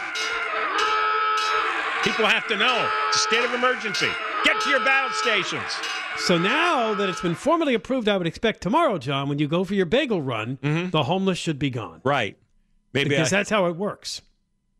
People 2.04 2.26
have 2.26 2.48
to 2.48 2.56
know. 2.56 2.90
It's 3.10 3.18
a 3.18 3.20
state 3.20 3.44
of 3.46 3.54
emergency. 3.54 4.10
Get 4.44 4.60
to 4.62 4.70
your 4.70 4.80
battle 4.84 5.12
stations. 5.12 5.72
So 6.18 6.38
now 6.38 6.94
that 6.96 7.10
it's 7.10 7.22
been 7.22 7.36
formally 7.36 7.74
approved, 7.76 8.08
I 8.10 8.18
would 8.18 8.26
expect 8.28 8.62
tomorrow, 8.62 8.98
John, 8.98 9.30
when 9.30 9.38
you 9.40 9.48
go 9.48 9.64
for 9.64 9.76
your 9.76 9.86
bagel 9.86 10.22
run, 10.22 10.58
the 10.92 11.04
homeless 11.04 11.38
should 11.38 11.60
be 11.60 11.70
gone. 11.70 12.02
Right. 12.04 12.38
Maybe 12.94 13.10
because 13.10 13.32
I- 13.32 13.38
that's 13.38 13.50
how 13.50 13.68
it 13.68 13.76
works. 13.76 14.22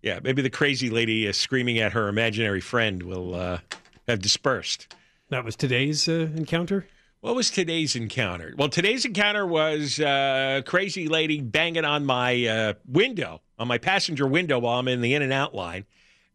Yeah, 0.02 0.20
maybe 0.24 0.42
the 0.42 0.50
crazy 0.50 0.90
lady 0.90 1.28
uh, 1.28 1.32
screaming 1.32 1.78
at 1.78 1.94
her 1.94 2.08
imaginary 2.08 2.60
friend 2.60 3.04
will 3.04 3.36
uh, 3.36 3.60
have 4.08 4.20
dispersed. 4.20 4.96
That 5.32 5.46
was 5.46 5.56
today's 5.56 6.10
uh, 6.10 6.28
encounter. 6.36 6.86
What 7.22 7.36
was 7.36 7.50
today's 7.50 7.96
encounter? 7.96 8.54
Well, 8.58 8.68
today's 8.68 9.06
encounter 9.06 9.48
was 9.48 9.98
uh, 9.98 10.62
crazy 10.66 11.08
lady 11.08 11.40
banging 11.40 11.86
on 11.86 12.06
my 12.06 12.46
uh, 12.46 12.74
window, 12.86 13.40
on 13.58 13.70
my 13.70 13.78
passenger 13.78 14.28
window 14.28 14.60
while 14.60 14.78
I'm 14.78 14.90
in 14.90 15.00
the 15.00 15.14
In-N-Out 15.14 15.56
line, 15.56 15.86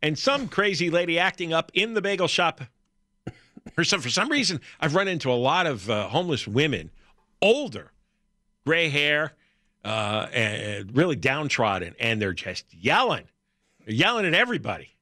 and 0.00 0.18
some 0.18 0.48
crazy 0.48 0.88
lady 0.88 1.18
acting 1.18 1.52
up 1.52 1.70
in 1.74 1.92
the 1.92 2.00
bagel 2.00 2.26
shop. 2.26 2.62
For 3.74 3.84
some, 3.84 4.00
for 4.00 4.08
some 4.08 4.30
reason, 4.30 4.62
I've 4.80 4.94
run 4.94 5.08
into 5.08 5.30
a 5.30 5.34
lot 5.34 5.66
of 5.66 5.90
uh, 5.90 6.08
homeless 6.08 6.48
women, 6.48 6.90
older, 7.42 7.92
gray 8.64 8.88
hair, 8.88 9.34
uh, 9.84 10.28
and 10.32 10.96
really 10.96 11.16
downtrodden, 11.16 11.94
and 12.00 12.22
they're 12.22 12.32
just 12.32 12.64
yelling. 12.72 13.24
They're 13.84 13.94
yelling 13.94 14.24
at 14.24 14.32
everybody, 14.32 14.96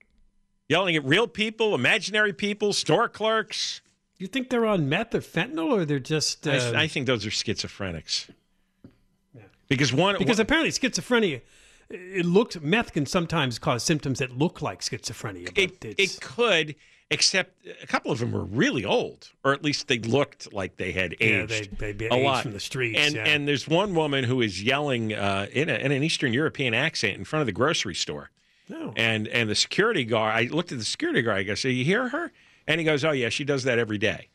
yelling 0.68 0.96
at 0.96 1.04
real 1.04 1.28
people, 1.28 1.76
imaginary 1.76 2.32
people, 2.32 2.72
store 2.72 3.08
clerks. 3.08 3.82
You 4.18 4.26
think 4.28 4.48
they're 4.50 4.66
on 4.66 4.88
meth 4.88 5.14
or 5.14 5.20
fentanyl, 5.20 5.70
or 5.72 5.84
they're 5.84 5.98
just? 5.98 6.46
Uh, 6.46 6.72
I, 6.74 6.82
I 6.82 6.88
think 6.88 7.06
those 7.06 7.26
are 7.26 7.30
schizophrenics. 7.30 8.28
Yeah. 9.34 9.42
Because 9.68 9.92
one, 9.92 10.16
because 10.18 10.38
apparently 10.38 10.70
schizophrenia, 10.70 11.40
it 11.90 12.24
looks 12.24 12.60
meth 12.60 12.92
can 12.92 13.06
sometimes 13.06 13.58
cause 13.58 13.82
symptoms 13.82 14.20
that 14.20 14.36
look 14.38 14.62
like 14.62 14.80
schizophrenia. 14.80 15.50
It, 15.58 15.84
it 15.98 16.20
could, 16.20 16.76
except 17.10 17.66
a 17.82 17.86
couple 17.88 18.12
of 18.12 18.20
them 18.20 18.30
were 18.30 18.44
really 18.44 18.84
old, 18.84 19.30
or 19.44 19.52
at 19.52 19.64
least 19.64 19.88
they 19.88 19.98
looked 19.98 20.52
like 20.52 20.76
they 20.76 20.92
had 20.92 21.16
Yeah, 21.20 21.26
aged. 21.42 21.76
they- 21.78 21.92
they 21.92 22.06
a 22.08 22.14
aged 22.14 22.24
lot 22.24 22.42
from 22.44 22.52
the 22.52 22.60
streets, 22.60 22.98
And 23.00 23.16
yeah. 23.16 23.24
and 23.26 23.48
there's 23.48 23.66
one 23.66 23.94
woman 23.96 24.22
who 24.24 24.40
is 24.40 24.62
yelling 24.62 25.12
uh, 25.12 25.48
in, 25.52 25.68
a, 25.68 25.74
in 25.74 25.90
an 25.90 26.02
Eastern 26.04 26.32
European 26.32 26.72
accent 26.72 27.18
in 27.18 27.24
front 27.24 27.40
of 27.40 27.46
the 27.46 27.52
grocery 27.52 27.94
store. 27.96 28.30
Oh. 28.72 28.92
And 28.96 29.26
and 29.28 29.50
the 29.50 29.54
security 29.54 30.04
guard, 30.04 30.34
I 30.34 30.42
looked 30.54 30.72
at 30.72 30.78
the 30.78 30.84
security 30.86 31.20
guard. 31.20 31.36
I 31.38 31.42
go, 31.42 31.54
"So 31.54 31.68
you 31.68 31.84
hear 31.84 32.08
her?" 32.08 32.32
And 32.66 32.78
he 32.80 32.84
goes, 32.84 33.04
"Oh 33.04 33.10
yeah, 33.12 33.28
she 33.28 33.44
does 33.44 33.64
that 33.64 33.78
every 33.78 33.98
day. 33.98 34.28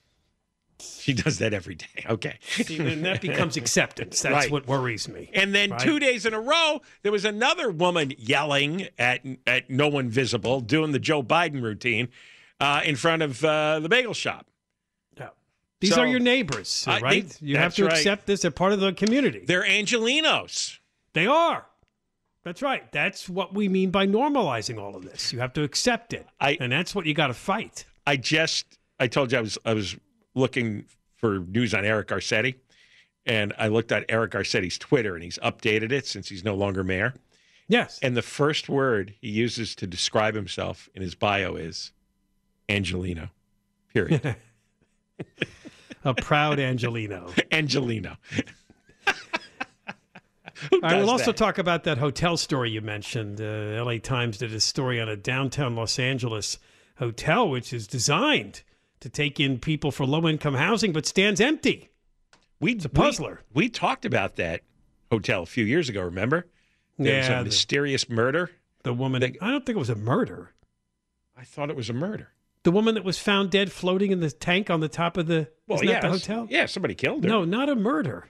She 0.80 1.14
does 1.14 1.40
that 1.40 1.54
every 1.54 1.76
day." 1.76 1.86
Okay. 2.10 2.38
See, 2.42 2.78
and 2.80 3.04
that 3.06 3.22
becomes 3.22 3.58
acceptance. 3.58 4.22
That's 4.22 4.34
Right. 4.34 4.52
what 4.52 4.68
worries 4.68 5.08
me. 5.10 5.30
And 5.34 5.54
then 5.54 5.72
Right? 5.72 5.80
two 5.80 6.00
days 6.00 6.26
in 6.26 6.34
a 6.34 6.40
row, 6.40 6.82
there 7.04 7.12
was 7.12 7.26
another 7.26 7.70
woman 7.70 8.14
yelling 8.18 8.88
at 8.98 9.22
at 9.46 9.70
no 9.70 9.88
one 9.88 10.10
visible, 10.10 10.60
doing 10.62 10.92
the 10.92 11.00
Joe 11.00 11.22
Biden 11.24 11.62
routine 11.62 12.10
uh, 12.60 12.82
in 12.86 12.96
front 12.96 13.22
of 13.22 13.44
uh, 13.44 13.80
the 13.80 13.90
bagel 13.90 14.14
shop. 14.14 14.46
These 15.82 15.96
So- 15.96 16.02
are 16.02 16.08
your 16.08 16.20
neighbors, 16.20 16.84
I- 16.90 17.00
right? 17.00 17.30
they- 17.30 17.48
you 17.48 17.56
have 17.56 17.74
to 17.76 17.86
right. 17.86 17.94
accept 17.94 18.26
this. 18.26 18.42
They're 18.42 18.52
part 18.52 18.74
of 18.74 18.82
the 18.82 18.92
community. 18.92 19.46
They're 19.46 19.64
Angelenos. 19.64 20.78
They 21.14 21.26
are. 21.26 21.68
That's 22.44 22.62
right. 22.62 22.92
That's 22.92 23.30
what 23.30 23.54
we 23.54 23.70
mean 23.70 23.90
by 23.90 24.06
normalizing 24.06 24.78
all 24.78 24.94
of 24.98 25.06
this. 25.06 25.32
You 25.32 25.40
have 25.40 25.54
to 25.54 25.64
accept 25.64 26.12
it, 26.12 26.28
I, 26.38 26.58
and 26.60 26.70
that's 26.70 26.94
what 26.94 27.06
you 27.06 27.14
got 27.14 27.28
to 27.28 27.34
fight. 27.34 27.86
I 28.06 28.18
just 28.18 28.78
I 29.00 29.08
told 29.08 29.32
you 29.32 29.38
I 29.38 29.42
was 29.42 29.58
I 29.66 29.74
was 29.74 29.96
looking 30.36 30.86
for 31.16 31.40
news 31.40 31.74
on 31.74 31.86
Eric 31.86 32.08
Garcetti, 32.10 32.56
and 33.26 33.54
I 33.58 33.68
looked 33.68 33.92
at 33.92 34.06
Eric 34.10 34.32
Garcetti's 34.32 34.78
Twitter, 34.78 35.16
and 35.16 35.24
he's 35.24 35.38
updated 35.40 35.92
it 35.92 36.08
since 36.08 36.30
he's 36.30 36.44
no 36.44 36.56
longer 36.56 36.84
mayor. 36.84 37.14
Yes. 37.68 38.00
And 38.02 38.18
the 38.18 38.22
first 38.24 38.68
word 38.68 39.14
he 39.22 39.30
uses 39.30 39.76
to 39.76 39.88
describe 39.88 40.34
himself 40.34 40.90
in 40.96 41.02
his 41.02 41.14
bio 41.14 41.56
is 41.56 41.92
Angeleno. 42.68 43.30
Period. 43.94 44.36
A 46.04 46.14
proud 46.14 46.58
Angeleno. 46.58 47.30
Angeleno. 47.52 48.18
I 50.84 50.96
we'll 50.98 51.10
also 51.10 51.28
that? 51.28 51.38
talk 51.38 51.58
about 51.58 51.84
that 51.86 51.98
hotel 51.98 52.38
story 52.38 52.72
you 52.72 52.82
mentioned. 52.82 53.40
Uh, 53.40 53.84
LA 53.84 53.98
Times 53.98 54.38
did 54.38 54.54
a 54.54 54.60
story 54.60 55.00
on 55.00 55.08
a 55.08 55.16
downtown 55.16 55.76
Los 55.76 56.00
Angeles 56.00 56.58
hotel, 57.00 57.50
which 57.50 57.74
is 57.74 57.88
designed 57.88 58.64
to 59.00 59.10
take 59.10 59.40
in 59.40 59.58
people 59.60 59.92
for 59.92 60.06
low 60.06 60.28
income 60.28 60.56
housing, 60.56 60.92
but 60.94 61.06
stands 61.06 61.42
empty. 61.42 61.90
We, 62.60 62.74
it's 62.74 62.86
a 62.86 62.90
puzzler. 62.90 63.42
We, 63.54 63.64
we 63.66 63.70
talked 63.70 64.06
about 64.06 64.36
that 64.36 64.62
hotel 65.12 65.44
a 65.44 65.46
few 65.48 65.64
years 65.66 65.90
ago. 65.90 66.02
Remember? 66.02 66.46
There 66.98 67.18
was 67.18 67.28
Yeah, 67.28 67.36
a 67.36 67.38
the- 67.40 67.46
mysterious 67.46 68.10
murder. 68.10 68.52
The 68.84 68.94
woman. 68.94 69.24
I 69.24 69.30
don't 69.52 69.66
think 69.66 69.76
it 69.76 69.80
was 69.80 69.90
a 69.90 69.96
murder. 69.96 70.52
I 71.38 71.44
thought 71.44 71.70
it 71.70 71.76
was 71.76 71.90
a 71.90 71.94
murder. 71.94 72.30
The 72.64 72.72
woman 72.72 72.96
that 72.96 73.04
was 73.06 73.18
found 73.18 73.52
dead 73.52 73.72
floating 73.72 74.12
in 74.12 74.20
the 74.20 74.30
tank 74.32 74.70
on 74.70 74.80
the 74.82 74.90
top 74.90 75.16
of 75.18 75.28
the, 75.28 75.50
Well, 75.68 75.82
isn't 75.82 76.02
the 76.02 76.10
hotel? 76.10 76.48
Yeah, 76.50 76.66
somebody 76.66 76.96
killed 76.96 77.24
her. 77.24 77.30
No, 77.30 77.46
not 77.46 77.70
a 77.70 77.76
murder. 77.76 78.28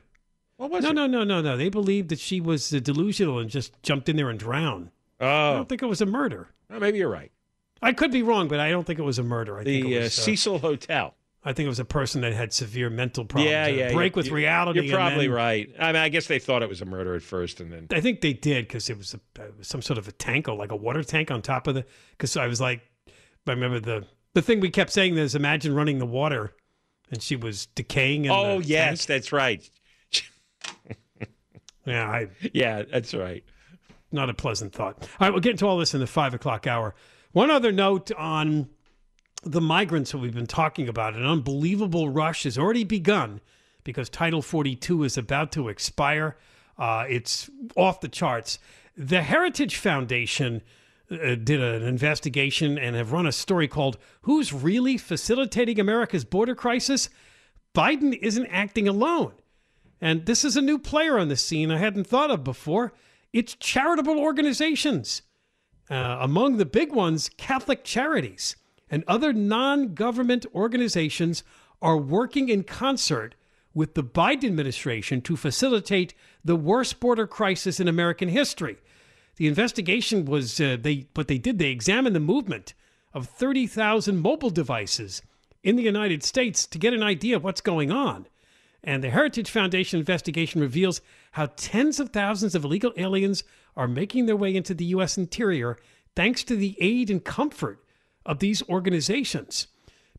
What 0.57 0.69
was 0.69 0.83
no, 0.83 0.89
it? 0.91 0.93
no, 0.93 1.07
no, 1.07 1.23
no, 1.23 1.41
no. 1.41 1.57
They 1.57 1.69
believed 1.69 2.09
that 2.09 2.19
she 2.19 2.39
was 2.41 2.69
delusional 2.69 3.39
and 3.39 3.49
just 3.49 3.81
jumped 3.81 4.09
in 4.09 4.17
there 4.17 4.29
and 4.29 4.37
drowned. 4.39 4.91
Oh. 5.19 5.25
I 5.27 5.53
don't 5.53 5.67
think 5.69 5.81
it 5.81 5.87
was 5.87 6.01
a 6.01 6.05
murder. 6.05 6.49
well, 6.69 6.79
maybe 6.79 6.99
you're 6.99 7.09
right. 7.09 7.31
I 7.81 7.93
could 7.93 8.11
be 8.11 8.23
wrong, 8.23 8.47
but 8.47 8.59
I 8.59 8.69
don't 8.71 8.85
think 8.85 8.99
it 8.99 9.03
was 9.03 9.19
a 9.19 9.23
murder. 9.23 9.57
I 9.57 9.63
think 9.63 9.85
The 9.85 9.93
it 9.95 9.97
uh, 9.97 10.03
was, 10.03 10.19
uh, 10.19 10.21
Cecil 10.21 10.59
Hotel. 10.59 11.13
I 11.41 11.53
think 11.53 11.67
it 11.67 11.69
was 11.69 11.79
a 11.79 11.85
person 11.85 12.19
that 12.21 12.33
had 12.33 12.51
severe 12.51 12.89
mental 12.89 13.23
problems. 13.23 13.49
yeah, 13.49 13.67
yeah. 13.67 13.93
break 13.93 14.15
with 14.17 14.29
reality. 14.29 14.81
You're 14.81 14.97
probably 14.97 15.27
then- 15.27 15.35
right. 15.35 15.69
I 15.79 15.87
mean, 15.93 15.95
I 16.01 16.09
guess 16.09 16.27
they 16.27 16.37
thought 16.39 16.61
it 16.63 16.67
was 16.69 16.81
a 16.81 16.85
murder 16.85 17.15
at 17.15 17.21
first, 17.23 17.61
and 17.61 17.71
then 17.71 17.87
I 17.91 18.01
think 18.01 18.19
they 18.19 18.33
did 18.33 18.67
because 18.67 18.89
it 18.89 18.97
was 18.97 19.13
a, 19.13 19.41
uh, 19.41 19.45
some 19.61 19.81
sort 19.81 19.97
of 19.97 20.07
a 20.09 20.11
tank 20.11 20.49
or 20.49 20.55
like 20.55 20.71
a 20.71 20.75
water 20.75 21.01
tank 21.03 21.31
on 21.31 21.41
top 21.41 21.67
of 21.67 21.75
the. 21.75 21.85
Because 22.11 22.35
I 22.35 22.47
was 22.47 22.59
like, 22.59 22.81
I 23.47 23.51
remember 23.51 23.79
the 23.79 24.05
the 24.33 24.41
thing 24.41 24.59
we 24.59 24.69
kept 24.69 24.91
saying 24.91 25.17
is 25.17 25.33
imagine 25.33 25.73
running 25.73 25.99
the 25.99 26.05
water, 26.05 26.53
and 27.09 27.21
she 27.23 27.37
was 27.37 27.67
decaying. 27.67 28.25
In 28.25 28.31
oh 28.31 28.59
yes, 28.59 29.05
tank. 29.05 29.07
that's 29.07 29.31
right. 29.31 29.67
yeah, 31.85 32.09
I 32.09 32.27
Yeah, 32.53 32.83
that's 32.83 33.13
right. 33.13 33.43
not 34.11 34.29
a 34.29 34.33
pleasant 34.33 34.73
thought. 34.73 34.97
All 35.01 35.07
right, 35.21 35.29
we'll 35.31 35.39
get 35.41 35.51
into 35.51 35.65
all 35.67 35.77
this 35.77 35.93
in 35.93 35.99
the 35.99 36.07
five 36.07 36.33
o'clock 36.33 36.67
hour. 36.67 36.95
One 37.31 37.51
other 37.51 37.71
note 37.71 38.11
on 38.13 38.69
the 39.43 39.61
migrants 39.61 40.11
that 40.11 40.17
we've 40.17 40.33
been 40.33 40.47
talking 40.47 40.89
about. 40.89 41.15
An 41.15 41.25
unbelievable 41.25 42.09
rush 42.09 42.43
has 42.43 42.57
already 42.57 42.83
begun 42.83 43.39
because 43.83 44.09
Title 44.09 44.41
42 44.41 45.03
is 45.03 45.17
about 45.17 45.51
to 45.53 45.69
expire. 45.69 46.37
Uh, 46.77 47.05
it's 47.07 47.49
off 47.75 48.01
the 48.01 48.07
charts. 48.07 48.59
The 48.97 49.21
Heritage 49.21 49.75
Foundation 49.75 50.61
uh, 51.11 51.35
did 51.35 51.61
an 51.61 51.83
investigation 51.83 52.77
and 52.77 52.95
have 52.95 53.11
run 53.11 53.27
a 53.27 53.31
story 53.31 53.67
called 53.67 53.97
Who's 54.21 54.51
Really 54.51 54.97
Facilitating 54.97 55.79
America's 55.79 56.25
Border 56.25 56.55
Crisis? 56.55 57.09
Biden 57.75 58.17
isn't 58.21 58.47
acting 58.47 58.87
alone. 58.87 59.33
And 60.01 60.25
this 60.25 60.43
is 60.43 60.57
a 60.57 60.61
new 60.61 60.79
player 60.79 61.19
on 61.19 61.27
the 61.27 61.35
scene 61.35 61.71
I 61.71 61.77
hadn't 61.77 62.07
thought 62.07 62.31
of 62.31 62.43
before. 62.43 62.93
It's 63.33 63.55
charitable 63.55 64.17
organizations. 64.17 65.21
Uh, 65.89 66.17
among 66.21 66.57
the 66.57 66.65
big 66.65 66.91
ones, 66.91 67.29
Catholic 67.37 67.83
Charities 67.83 68.55
and 68.89 69.03
other 69.07 69.33
non 69.33 69.93
government 69.93 70.45
organizations 70.53 71.43
are 71.81 71.97
working 71.97 72.49
in 72.49 72.63
concert 72.63 73.35
with 73.73 73.93
the 73.93 74.03
Biden 74.03 74.45
administration 74.45 75.21
to 75.21 75.35
facilitate 75.35 76.13
the 76.43 76.55
worst 76.55 76.99
border 76.99 77.27
crisis 77.27 77.79
in 77.79 77.87
American 77.87 78.29
history. 78.29 78.77
The 79.37 79.47
investigation 79.47 80.25
was 80.25 80.59
uh, 80.59 80.77
they 80.79 81.07
what 81.13 81.27
they 81.27 81.37
did 81.37 81.59
they 81.59 81.69
examined 81.69 82.15
the 82.15 82.19
movement 82.19 82.73
of 83.13 83.27
30,000 83.27 84.17
mobile 84.17 84.49
devices 84.49 85.21
in 85.63 85.75
the 85.75 85.83
United 85.83 86.23
States 86.23 86.67
to 86.67 86.77
get 86.77 86.93
an 86.93 87.03
idea 87.03 87.35
of 87.35 87.43
what's 87.43 87.61
going 87.61 87.91
on. 87.91 88.27
And 88.83 89.03
the 89.03 89.09
Heritage 89.09 89.49
Foundation 89.49 89.99
investigation 89.99 90.61
reveals 90.61 91.01
how 91.31 91.47
tens 91.57 91.99
of 91.99 92.09
thousands 92.09 92.55
of 92.55 92.63
illegal 92.63 92.93
aliens 92.97 93.43
are 93.75 93.87
making 93.87 94.25
their 94.25 94.35
way 94.35 94.55
into 94.55 94.73
the 94.73 94.85
U.S. 94.85 95.17
interior 95.17 95.77
thanks 96.15 96.43
to 96.43 96.55
the 96.55 96.75
aid 96.79 97.09
and 97.09 97.23
comfort 97.23 97.83
of 98.25 98.39
these 98.39 98.67
organizations. 98.69 99.67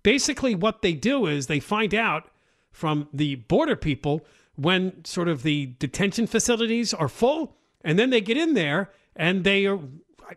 Basically, 0.02 0.54
what 0.54 0.82
they 0.82 0.94
do 0.94 1.26
is 1.26 1.46
they 1.46 1.60
find 1.60 1.94
out 1.94 2.28
from 2.72 3.08
the 3.12 3.34
border 3.36 3.76
people 3.76 4.24
when 4.56 5.04
sort 5.04 5.28
of 5.28 5.42
the 5.42 5.74
detention 5.78 6.26
facilities 6.26 6.94
are 6.94 7.08
full, 7.08 7.56
and 7.82 7.98
then 7.98 8.10
they 8.10 8.20
get 8.20 8.36
in 8.36 8.54
there 8.54 8.90
and 9.16 9.44
they 9.44 9.66
are 9.66 9.78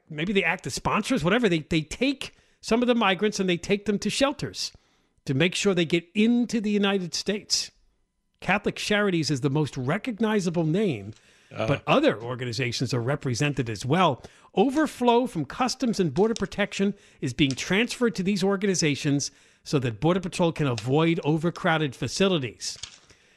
maybe 0.09 0.33
they 0.33 0.43
act 0.43 0.65
as 0.65 0.73
sponsors, 0.73 1.23
whatever. 1.23 1.47
They, 1.47 1.59
they 1.59 1.81
take 1.81 2.33
some 2.61 2.81
of 2.81 2.87
the 2.87 2.95
migrants 2.95 3.39
and 3.39 3.49
they 3.49 3.57
take 3.57 3.85
them 3.85 3.99
to 3.99 4.09
shelters 4.09 4.71
to 5.25 5.33
make 5.33 5.55
sure 5.55 5.73
they 5.73 5.85
get 5.85 6.07
into 6.13 6.59
the 6.59 6.71
United 6.71 7.13
States. 7.13 7.71
Catholic 8.39 8.75
Charities 8.75 9.31
is 9.31 9.41
the 9.41 9.49
most 9.49 9.77
recognizable 9.77 10.65
name, 10.65 11.13
Uh-huh. 11.53 11.67
but 11.67 11.83
other 11.87 12.19
organizations 12.21 12.93
are 12.93 13.01
represented 13.01 13.69
as 13.69 13.85
well. 13.85 14.23
Overflow 14.55 15.27
from 15.27 15.45
Customs 15.45 15.99
and 15.99 16.13
Border 16.13 16.33
Protection 16.33 16.93
is 17.21 17.33
being 17.33 17.51
transferred 17.51 18.15
to 18.15 18.23
these 18.23 18.43
organizations 18.43 19.31
so 19.63 19.79
that 19.79 19.99
Border 19.99 20.19
Patrol 20.19 20.51
can 20.51 20.67
avoid 20.67 21.19
overcrowded 21.23 21.95
facilities. 21.95 22.77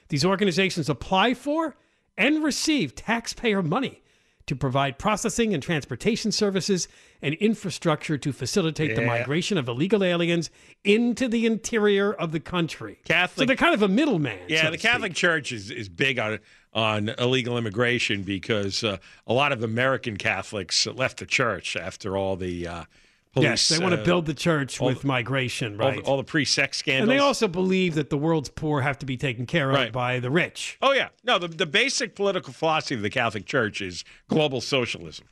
These 0.08 0.24
organizations 0.24 0.88
apply 0.88 1.34
for 1.34 1.76
and 2.18 2.42
receive 2.42 2.94
taxpayer 2.94 3.62
money 3.62 4.02
to 4.46 4.54
provide 4.54 4.96
processing 4.96 5.52
and 5.52 5.62
transportation 5.62 6.30
services 6.30 6.86
and 7.20 7.34
infrastructure 7.34 8.16
to 8.16 8.32
facilitate 8.32 8.94
the 8.94 9.02
migration 9.02 9.58
of 9.58 9.68
illegal 9.68 10.04
aliens 10.04 10.50
into 10.84 11.26
the 11.26 11.46
interior 11.46 12.12
of 12.12 12.30
the 12.30 12.38
country. 12.38 12.98
Catholic- 13.04 13.42
So 13.42 13.46
they're 13.46 13.56
kind 13.56 13.74
of 13.74 13.82
a 13.82 13.88
middleman. 13.88 14.38
Yeah, 14.48 14.66
so 14.66 14.70
the. 14.70 14.78
Catholic 14.78 15.14
Church 15.14 15.50
is, 15.50 15.70
is 15.72 15.88
big 15.88 16.20
on 16.20 16.38
on 16.76 17.08
illegal 17.18 17.56
immigration 17.56 18.22
because 18.22 18.84
uh, 18.84 18.98
a 19.26 19.32
lot 19.32 19.50
of 19.50 19.64
American 19.64 20.16
Catholics 20.18 20.86
left 20.86 21.16
the 21.18 21.26
church 21.26 21.74
after 21.74 22.18
all 22.18 22.36
the 22.36 22.68
uh, 22.68 22.84
police. 23.32 23.44
yes, 23.48 23.68
they 23.70 23.78
want 23.82 23.94
to 23.94 24.00
uh, 24.02 24.04
build 24.04 24.26
the 24.26 24.34
church 24.34 24.78
with 24.78 25.00
the- 25.00 25.06
migration, 25.06 25.80
all, 25.80 25.88
right? 25.88 26.04
the- 26.04 26.08
all 26.08 26.18
the 26.18 26.22
pre-sex 26.24 26.76
scandals. 26.76 27.08
and 27.08 27.10
they 27.10 27.18
also 27.18 27.48
believe 27.48 27.94
that 27.94 28.10
the 28.10 28.18
world's 28.18 28.50
poor 28.50 28.82
have 28.82 28.98
to 28.98 29.06
be 29.06 29.16
taken 29.16 29.46
care 29.46 29.70
of 29.70 29.74
Right. 29.76 29.90
by 29.90 30.20
the 30.20 30.30
rich. 30.30 30.76
Oh 30.82 30.92
yeah, 30.92 31.08
no. 31.24 31.38
The, 31.38 31.48
the 31.48 31.64
basic 31.66 32.14
political 32.14 32.52
philosophy 32.52 32.94
of 32.94 33.00
the 33.02 33.10
Catholic 33.10 33.46
Church 33.46 33.80
is 33.80 34.04
global 34.28 34.60
socialism. 34.60 35.26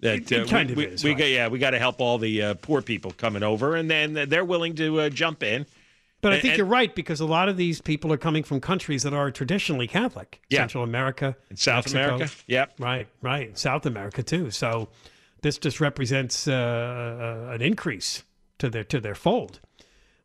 That 0.00 0.14
It- 0.16 0.32
it 0.32 0.40
uh, 0.44 0.46
kind 0.46 0.70
we, 0.70 0.86
of 0.86 0.92
is, 0.94 1.04
we, 1.04 1.10
we 1.10 1.14
right. 1.14 1.18
got, 1.20 1.28
yeah, 1.28 1.48
we 1.48 1.58
got 1.58 1.70
to 1.70 1.78
help 1.78 2.00
all 2.00 2.16
the 2.16 2.40
uh, 2.42 2.54
poor 2.54 2.80
people 2.80 3.10
coming 3.10 3.42
over, 3.42 3.76
and 3.76 3.90
then 3.90 4.14
they're 4.30 4.44
willing 4.46 4.74
to 4.76 5.00
uh, 5.02 5.08
jump 5.10 5.42
in. 5.42 5.66
But 6.24 6.32
I 6.32 6.40
think 6.40 6.52
and- 6.52 6.58
you're 6.58 6.66
right 6.66 6.92
because 6.94 7.20
a 7.20 7.26
lot 7.26 7.48
of 7.48 7.56
these 7.56 7.80
people 7.80 8.12
are 8.12 8.16
coming 8.16 8.42
from 8.42 8.60
countries 8.60 9.02
that 9.04 9.12
are 9.14 9.30
traditionally 9.30 9.86
Catholic. 9.86 10.40
Yeah. 10.50 10.60
Central 10.62 10.82
America, 10.82 11.36
In 11.50 11.56
South 11.56 11.84
Mexico. 11.92 12.14
America, 12.16 12.32
yep. 12.48 12.72
Right, 12.78 13.06
right. 13.22 13.56
South 13.56 13.86
America 13.86 14.22
too. 14.22 14.50
So 14.50 14.88
this 15.42 15.58
just 15.58 15.80
represents 15.80 16.48
uh, 16.48 17.50
an 17.52 17.62
increase 17.62 18.24
to 18.58 18.68
their 18.70 18.84
to 18.84 19.00
their 19.00 19.14
fold. 19.14 19.60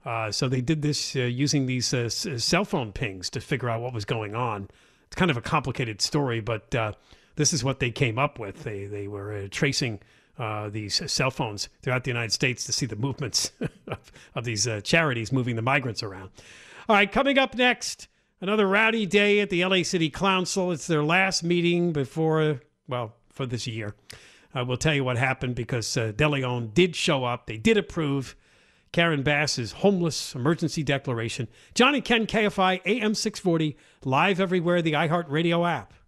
Uh, 0.06 0.32
so 0.32 0.48
they 0.48 0.62
did 0.62 0.82
this 0.82 1.16
uh, 1.16 1.20
using 1.20 1.66
these 1.66 1.94
uh, 1.94 1.98
s- 2.08 2.26
cell 2.38 2.64
phone 2.66 2.92
pings 2.94 3.30
to 3.30 3.42
figure 3.42 3.70
out 3.70 3.82
what 3.82 3.94
was 3.94 4.06
going 4.06 4.34
on. 4.34 4.70
It's 5.08 5.16
kind 5.16 5.30
of 5.30 5.36
a 5.38 5.42
complicated 5.42 6.02
story, 6.02 6.40
but 6.40 6.74
uh, 6.74 6.94
this 7.36 7.52
is 7.52 7.64
what 7.64 7.80
they 7.80 7.92
came 7.92 8.18
up 8.18 8.40
with. 8.40 8.64
They 8.64 8.86
they 8.86 9.08
were 9.08 9.34
uh, 9.34 9.48
tracing. 9.52 10.00
Uh, 10.40 10.70
these 10.70 11.02
cell 11.12 11.30
phones 11.30 11.68
throughout 11.82 12.06
the 12.06 12.10
United 12.10 12.32
States 12.32 12.64
to 12.64 12.72
see 12.72 12.86
the 12.86 12.96
movements 12.96 13.52
of, 13.88 14.12
of 14.36 14.46
these 14.46 14.66
uh, 14.66 14.80
charities 14.80 15.34
moving 15.34 15.58
the 15.58 15.62
migrants 15.62 16.02
around. 16.02 16.30
All 16.88 16.96
right, 16.96 17.12
coming 17.12 17.38
up 17.38 17.56
next, 17.56 18.08
another 18.40 18.66
rowdy 18.66 19.06
day 19.06 19.42
at 19.42 19.50
the 19.50 19.66
LA 19.66 19.84
City 19.84 20.10
Council. 20.10 20.72
It's 20.72 20.88
their 20.88 21.04
last 21.04 21.44
meeting 21.44 21.92
before, 21.92 22.62
well, 22.88 23.16
for 23.34 23.46
this 23.46 23.68
year. 23.68 23.96
Uh, 24.56 24.64
we'll 24.66 24.78
tell 24.78 24.94
you 24.94 25.04
what 25.04 25.18
happened 25.18 25.56
because 25.56 25.96
uh, 25.98 26.14
De 26.16 26.28
Leon 26.28 26.72
did 26.74 26.96
show 26.96 27.26
up. 27.26 27.46
They 27.46 27.58
did 27.58 27.78
approve 27.78 28.36
Karen 28.92 29.24
Bass's 29.24 29.74
homeless 29.74 30.34
emergency 30.34 30.84
declaration. 30.84 31.48
John 31.76 31.96
and 31.96 32.04
Ken, 32.04 32.26
KFI, 32.26 32.82
AM 32.86 33.14
640, 33.14 33.78
live 34.04 34.40
everywhere, 34.40 34.82
the 34.82 34.94
iHeartRadio 34.94 35.70
app. 35.70 35.94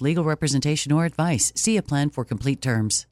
legal 0.00 0.24
representation 0.24 0.92
or 0.92 1.04
advice. 1.04 1.52
See 1.54 1.76
a 1.76 1.82
plan 1.82 2.10
for 2.10 2.24
complete 2.24 2.60
terms. 2.60 3.06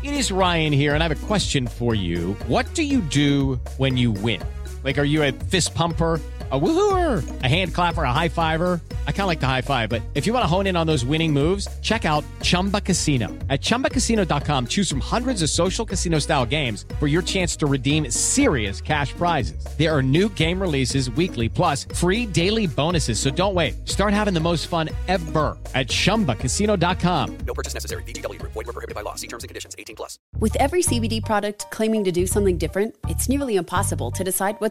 It 0.00 0.14
is 0.14 0.30
Ryan 0.30 0.72
here, 0.72 0.94
and 0.94 1.02
I 1.02 1.08
have 1.08 1.24
a 1.24 1.26
question 1.26 1.66
for 1.66 1.92
you. 1.92 2.34
What 2.46 2.72
do 2.74 2.84
you 2.84 3.00
do 3.00 3.56
when 3.78 3.96
you 3.96 4.12
win? 4.12 4.40
Like, 4.88 4.96
are 4.96 5.04
you 5.04 5.22
a 5.22 5.32
fist 5.32 5.74
pumper? 5.74 6.18
A 6.50 6.58
woohooer, 6.58 7.42
a 7.42 7.46
hand 7.46 7.74
clapper, 7.74 8.04
a 8.04 8.10
high 8.10 8.30
fiver. 8.30 8.80
I 9.06 9.12
kind 9.12 9.22
of 9.22 9.26
like 9.26 9.38
the 9.40 9.46
high 9.46 9.60
five, 9.60 9.90
but 9.90 10.00
if 10.14 10.26
you 10.26 10.32
want 10.32 10.44
to 10.44 10.46
hone 10.46 10.66
in 10.66 10.76
on 10.76 10.86
those 10.86 11.04
winning 11.04 11.30
moves, 11.30 11.68
check 11.80 12.06
out 12.06 12.24
Chumba 12.40 12.80
Casino. 12.80 13.28
At 13.50 13.60
ChumbaCasino.com, 13.60 14.68
choose 14.68 14.88
from 14.88 15.00
hundreds 15.00 15.42
of 15.42 15.50
social 15.50 15.84
casino 15.84 16.20
style 16.20 16.46
games 16.46 16.86
for 16.98 17.06
your 17.06 17.20
chance 17.20 17.54
to 17.56 17.66
redeem 17.66 18.10
serious 18.10 18.80
cash 18.80 19.12
prizes. 19.12 19.62
There 19.76 19.94
are 19.94 20.02
new 20.02 20.30
game 20.30 20.58
releases 20.58 21.10
weekly, 21.10 21.50
plus 21.50 21.84
free 21.84 22.24
daily 22.24 22.66
bonuses. 22.66 23.20
So 23.20 23.30
don't 23.30 23.52
wait. 23.52 23.86
Start 23.86 24.14
having 24.14 24.32
the 24.32 24.40
most 24.40 24.68
fun 24.68 24.88
ever 25.06 25.54
at 25.74 25.88
ChumbaCasino.com. 25.88 27.38
No 27.46 27.52
purchase 27.52 27.74
necessary. 27.74 28.02
VGW 28.04 28.38
Group. 28.38 28.52
Void 28.52 28.68
were 28.68 28.72
prohibited 28.72 28.94
by 28.94 29.02
law. 29.02 29.16
See 29.16 29.26
terms 29.26 29.44
and 29.44 29.50
conditions. 29.50 29.76
18 29.78 29.96
plus. 29.96 30.18
With 30.38 30.56
every 30.56 30.80
CBD 30.80 31.22
product 31.22 31.70
claiming 31.70 32.04
to 32.04 32.12
do 32.12 32.26
something 32.26 32.56
different, 32.56 32.94
it's 33.04 33.28
nearly 33.28 33.56
impossible 33.56 34.10
to 34.12 34.24
decide 34.24 34.58